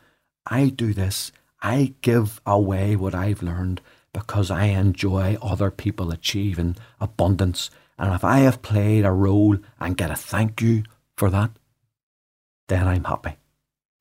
I 0.45 0.67
do 0.67 0.93
this. 0.93 1.31
I 1.61 1.93
give 2.01 2.41
away 2.45 2.97
what 2.97 3.15
I've 3.15 3.41
learned 3.41 3.79
because 4.13 4.51
I 4.51 4.65
enjoy 4.65 5.37
other 5.41 5.71
people 5.71 6.11
achieving 6.11 6.75
abundance. 6.99 7.69
And 7.97 8.13
if 8.13 8.25
I 8.25 8.39
have 8.39 8.61
played 8.61 9.05
a 9.05 9.11
role 9.11 9.57
and 9.79 9.95
get 9.95 10.11
a 10.11 10.15
thank 10.17 10.59
you 10.59 10.83
for 11.15 11.29
that, 11.29 11.51
then 12.67 12.89
I'm 12.89 13.05
happy. 13.05 13.37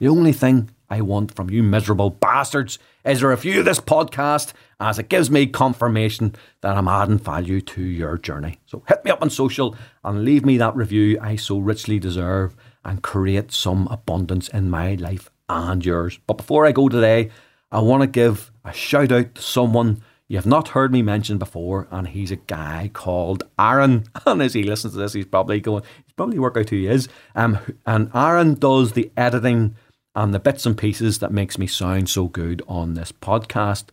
The 0.00 0.09
only 0.09 0.33
thing 0.33 0.71
I 0.90 1.00
want 1.02 1.35
from 1.35 1.49
you 1.50 1.62
miserable 1.62 2.11
bastards 2.11 2.78
is 3.04 3.23
a 3.23 3.28
review 3.28 3.61
of 3.61 3.64
this 3.64 3.80
podcast 3.80 4.52
as 4.80 4.99
it 4.99 5.09
gives 5.09 5.30
me 5.30 5.47
confirmation 5.47 6.35
that 6.62 6.76
I'm 6.76 6.88
adding 6.88 7.18
value 7.18 7.61
to 7.61 7.82
your 7.82 8.18
journey. 8.18 8.59
So 8.66 8.82
hit 8.88 9.04
me 9.04 9.12
up 9.12 9.23
on 9.23 9.30
social 9.30 9.76
and 10.04 10.25
leave 10.25 10.44
me 10.44 10.59
that 10.59 10.75
review 10.75 11.18
I 11.23 11.37
so 11.37 11.59
richly 11.59 12.00
deserve 12.00 12.56
and 12.85 13.02
create 13.02 13.52
some 13.52 13.87
abundance 13.88 14.49
in 14.49 14.68
my 14.68 14.94
life 14.94 15.30
and 15.49 15.85
yours. 15.85 16.18
But 16.26 16.38
before 16.38 16.66
I 16.66 16.73
go 16.73 16.88
today, 16.88 17.30
I 17.70 17.80
want 17.80 18.02
to 18.02 18.09
give 18.09 18.50
a 18.64 18.73
shout 18.73 19.12
out 19.12 19.37
to 19.37 19.42
someone 19.42 20.02
you've 20.26 20.47
not 20.47 20.68
heard 20.68 20.92
me 20.92 21.02
mention 21.02 21.38
before, 21.38 21.88
and 21.90 22.09
he's 22.09 22.30
a 22.30 22.37
guy 22.37 22.90
called 22.92 23.44
Aaron. 23.59 24.04
And 24.26 24.42
as 24.42 24.54
he 24.54 24.62
listens 24.62 24.94
to 24.94 24.99
this, 24.99 25.12
he's 25.12 25.26
probably 25.26 25.61
going, 25.61 25.82
he's 26.04 26.12
probably 26.14 26.38
work 26.38 26.56
out 26.56 26.68
who 26.68 26.76
he 26.76 26.87
is. 26.87 27.09
Um, 27.35 27.59
and 27.87 28.11
Aaron 28.14 28.54
does 28.54 28.92
the 28.92 29.11
editing 29.16 29.76
and 30.14 30.35
the 30.35 30.38
bits 30.40 30.67
and 30.67 30.76
pieces 30.76 31.19
that 31.19 31.33
makes 31.33 31.59
me 31.59 31.67
sound 31.67 32.09
so 32.09 32.29
good 32.29 32.62
on 32.67 32.95
this 32.95 33.12
podcast. 33.12 33.85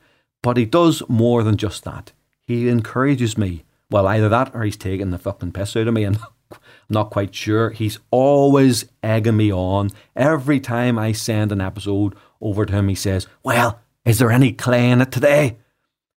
But 0.41 0.57
he 0.57 0.65
does 0.65 1.03
more 1.07 1.43
than 1.43 1.57
just 1.57 1.83
that. 1.83 2.11
He 2.45 2.69
encourages 2.69 3.37
me. 3.37 3.63
Well, 3.89 4.07
either 4.07 4.29
that 4.29 4.53
or 4.53 4.63
he's 4.63 4.77
taking 4.77 5.11
the 5.11 5.17
fucking 5.17 5.51
piss 5.51 5.75
out 5.75 5.87
of 5.87 5.93
me. 5.93 6.05
And 6.49 6.59
I'm 6.59 6.59
not 6.89 7.09
quite 7.09 7.35
sure. 7.35 7.71
He's 7.71 7.99
always 8.09 8.85
egging 9.03 9.35
me 9.35 9.51
on. 9.51 9.89
Every 10.15 10.61
time 10.61 10.97
I 10.97 11.11
send 11.11 11.51
an 11.51 11.59
episode 11.59 12.15
over 12.39 12.65
to 12.65 12.73
him, 12.73 12.87
he 12.87 12.95
says, 12.95 13.27
Well, 13.43 13.81
is 14.05 14.19
there 14.19 14.31
any 14.31 14.53
clay 14.53 14.89
in 14.89 15.01
it 15.01 15.11
today? 15.11 15.57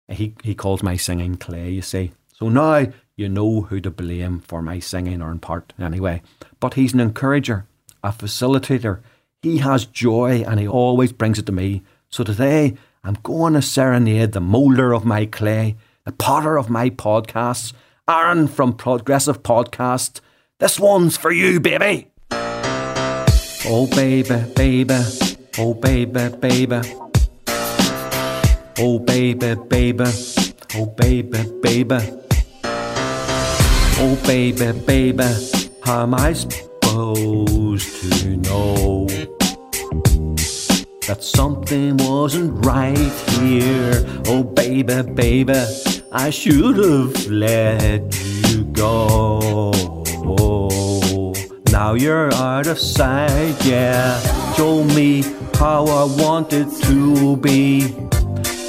He, 0.10 0.36
he 0.44 0.54
calls 0.54 0.84
my 0.84 0.98
singing 0.98 1.36
clay, 1.36 1.70
you 1.70 1.82
see. 1.82 2.12
So 2.34 2.50
now 2.50 2.88
you 3.16 3.30
know 3.30 3.62
who 3.62 3.80
to 3.80 3.89
blame 3.89 4.39
for 4.42 4.62
my 4.62 4.80
singing 4.80 5.22
or 5.22 5.32
in 5.32 5.39
part 5.39 5.74
anyway. 5.80 6.22
But 6.60 6.74
he's 6.74 6.94
an 6.94 7.00
encourager, 7.00 7.66
a 8.04 8.10
facilitator. 8.10 9.00
He 9.44 9.60
has 9.60 9.86
joy 9.86 10.44
and 10.48 10.60
he 10.60 10.67
always 10.67 11.12
brings 11.12 11.38
it 11.38 11.46
to 11.46 11.51
me. 11.51 11.84
So 12.10 12.24
today 12.24 12.75
I'm 13.03 13.17
going 13.22 13.53
to 13.53 13.62
serenade 13.62 14.32
the 14.32 14.41
moulder 14.41 14.94
of 14.94 15.06
my 15.06 15.25
clay, 15.25 15.75
the 16.06 16.12
potter 16.12 16.58
of 16.58 16.70
my 16.70 16.89
podcasts, 16.89 17.74
Aaron 18.10 18.48
from 18.48 18.74
Progressive 18.74 19.44
Podcast. 19.44 20.22
This 20.60 20.79
one's 20.79 21.17
for 21.17 21.32
you, 21.32 21.60
baby. 21.60 22.10
Oh, 22.32 23.88
baby, 23.96 24.44
baby. 24.56 24.96
Oh, 25.60 25.74
baby, 25.75 26.29
baby. 26.38 26.82
Oh, 28.79 29.00
baby, 29.00 29.56
baby. 29.56 30.06
Oh, 30.75 30.86
baby, 30.98 31.44
baby. 31.62 32.00
Oh, 34.00 34.20
baby, 34.25 34.72
baby. 34.86 35.24
How 35.84 36.03
am 36.03 36.15
I 36.15 36.34
supposed 36.34 37.66
to 37.79 38.38
know 38.38 39.05
that 41.07 41.24
something 41.24 41.98
wasn't 41.98 42.65
right 42.65 42.98
here? 43.39 44.05
Oh, 44.27 44.43
baby, 44.43 45.01
baby. 45.03 45.53
I 46.12 46.29
should 46.29 46.77
have 46.77 47.27
let 47.27 48.03
you 48.50 48.65
go. 48.65 49.72
Now 51.72 51.93
you're 51.93 52.34
out 52.34 52.67
of 52.67 52.79
sight, 52.79 53.55
yeah. 53.63 54.19
Show 54.53 54.84
me 54.84 55.24
how 55.55 55.86
I 55.86 56.03
wanted 56.22 56.69
to 56.84 57.38
be. 57.38 57.93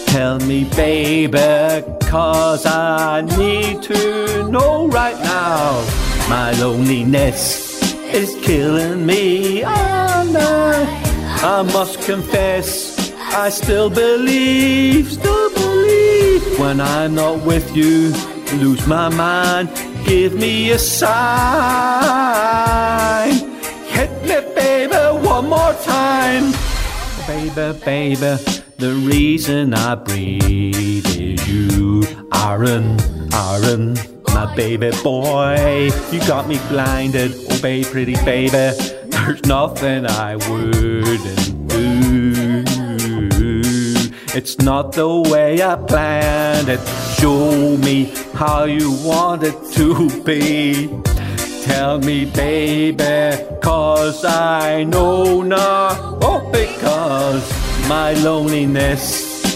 Tell 0.06 0.38
me, 0.40 0.64
baby, 0.64 1.82
cause 2.06 2.66
I 2.66 3.22
need 3.22 3.82
to 3.82 4.48
know 4.50 4.88
right 4.88 5.18
now. 5.20 5.84
My 6.28 6.52
loneliness 6.52 7.67
is 8.14 8.34
killing 8.42 9.04
me, 9.06 9.62
and 9.62 10.36
I, 10.36 10.84
I 11.42 11.62
must 11.62 12.00
confess, 12.02 13.12
I 13.16 13.50
still 13.50 13.90
believe, 13.90 15.12
still 15.12 15.50
believe. 15.54 16.58
When 16.58 16.80
I'm 16.80 17.14
not 17.14 17.44
with 17.44 17.76
you, 17.76 18.12
lose 18.58 18.86
my 18.86 19.08
mind, 19.08 19.68
give 20.06 20.34
me 20.34 20.70
a 20.70 20.78
sign. 20.78 21.08
Hit 23.86 24.10
me, 24.22 24.40
baby, 24.54 24.96
one 25.26 25.48
more 25.48 25.74
time. 25.84 26.52
Baby, 27.26 27.78
baby, 27.84 28.36
the 28.78 28.94
reason 29.06 29.74
I 29.74 29.94
breathe 29.94 31.06
is 31.06 31.46
you, 31.48 32.04
Aaron, 32.32 32.98
Aaron, 33.32 33.96
my 34.38 34.54
baby 34.54 34.90
boy. 35.02 35.90
You 36.12 36.20
got 36.20 36.46
me 36.46 36.60
blinded, 36.68 37.32
oh 37.50 37.60
baby, 37.60 37.84
pretty 37.90 38.14
baby. 38.24 38.70
There's 39.10 39.42
nothing 39.46 40.06
I 40.06 40.36
wouldn't 40.36 41.68
do. 41.68 42.62
It's 44.38 44.58
not 44.60 44.92
the 44.92 45.08
way 45.32 45.60
I 45.60 45.74
planned 45.74 46.68
it. 46.68 46.80
Show 47.18 47.76
me 47.78 48.14
how 48.34 48.62
you 48.64 48.92
want 49.02 49.42
it 49.42 49.56
to 49.72 50.08
be. 50.22 50.88
Tell 51.64 51.98
me, 51.98 52.24
baby, 52.26 53.44
cause 53.60 54.24
I 54.24 54.84
know 54.84 55.42
now. 55.42 56.18
Oh, 56.22 56.48
because 56.52 57.42
my 57.88 58.12
loneliness 58.12 59.02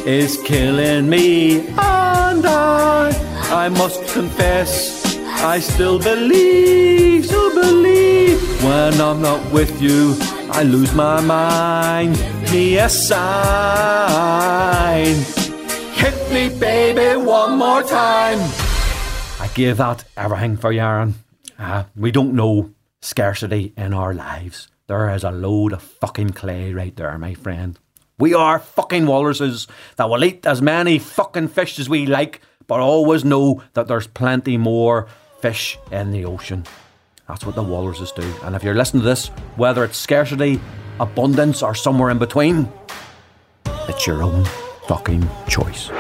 is 0.05 0.37
killing 0.42 1.09
me. 1.09 1.68
And 1.68 2.45
I, 2.45 3.32
I 3.53 3.69
must 3.69 4.03
confess, 4.15 5.05
I 5.45 5.61
still 5.61 5.99
believe, 5.99 7.27
still 7.27 7.55
believe. 7.55 8.41
When 8.65 8.99
I'm 8.99 9.21
not 9.21 9.53
with 9.53 9.83
you, 9.83 10.17
I 10.51 10.62
lose 10.62 10.95
my 10.95 11.21
mind. 11.21 12.19
Me 12.51 12.79
a 12.79 12.88
sign. 12.88 13.17
Hit 15.93 16.33
me, 16.33 16.49
baby, 16.59 17.17
one 17.23 17.59
more 17.59 17.83
time. 17.83 18.38
I 19.38 19.51
give 19.55 19.77
that 19.77 20.05
everything 20.17 20.57
for 20.57 20.73
Aaron. 20.73 21.17
Uh, 21.59 21.85
we 21.95 22.11
don't 22.11 22.33
know 22.33 22.71
scarcity 23.03 23.75
in 23.77 23.93
our 23.93 24.15
lives. 24.15 24.69
There 24.87 25.15
is 25.15 25.25
a 25.25 25.31
load 25.31 25.75
of 25.75 25.83
fucking 25.83 26.31
clay 26.31 26.73
right 26.73 26.97
there, 26.97 27.19
my 27.19 27.35
friend. 27.35 27.79
We 28.19 28.33
are 28.35 28.59
fucking 28.59 29.07
walruses 29.07 29.67
that 29.97 30.09
will 30.09 30.25
eat 30.25 30.47
as 30.47 30.62
many 30.62 30.99
fucking 30.99 31.49
fish 31.49 31.79
as 31.79 31.88
we 31.88 32.07
like, 32.07 32.41
but 32.66 32.81
always 32.81 33.25
know 33.25 33.62
that 33.75 33.88
there's 33.88 34.07
plenty 34.07 34.57
more 34.57 35.07
fish 35.40 35.79
in 35.90 36.11
the 36.12 36.25
ocean. 36.25 36.64
That's 37.29 37.46
what 37.46 37.55
the 37.55 37.62
walruses 37.62 38.12
do. 38.12 38.35
And 38.42 38.55
if 38.55 38.62
you're 38.62 38.75
listening 38.75 39.03
to 39.03 39.09
this, 39.09 39.29
whether 39.57 39.85
it's 39.85 39.96
scarcity, 39.96 40.61
abundance, 41.01 41.62
or 41.62 41.75
somewhere 41.75 42.11
in 42.11 42.18
between, 42.18 42.70
it's 43.88 44.07
your 44.07 44.22
own 44.22 44.44
fucking 44.87 45.29
choice. 45.48 45.90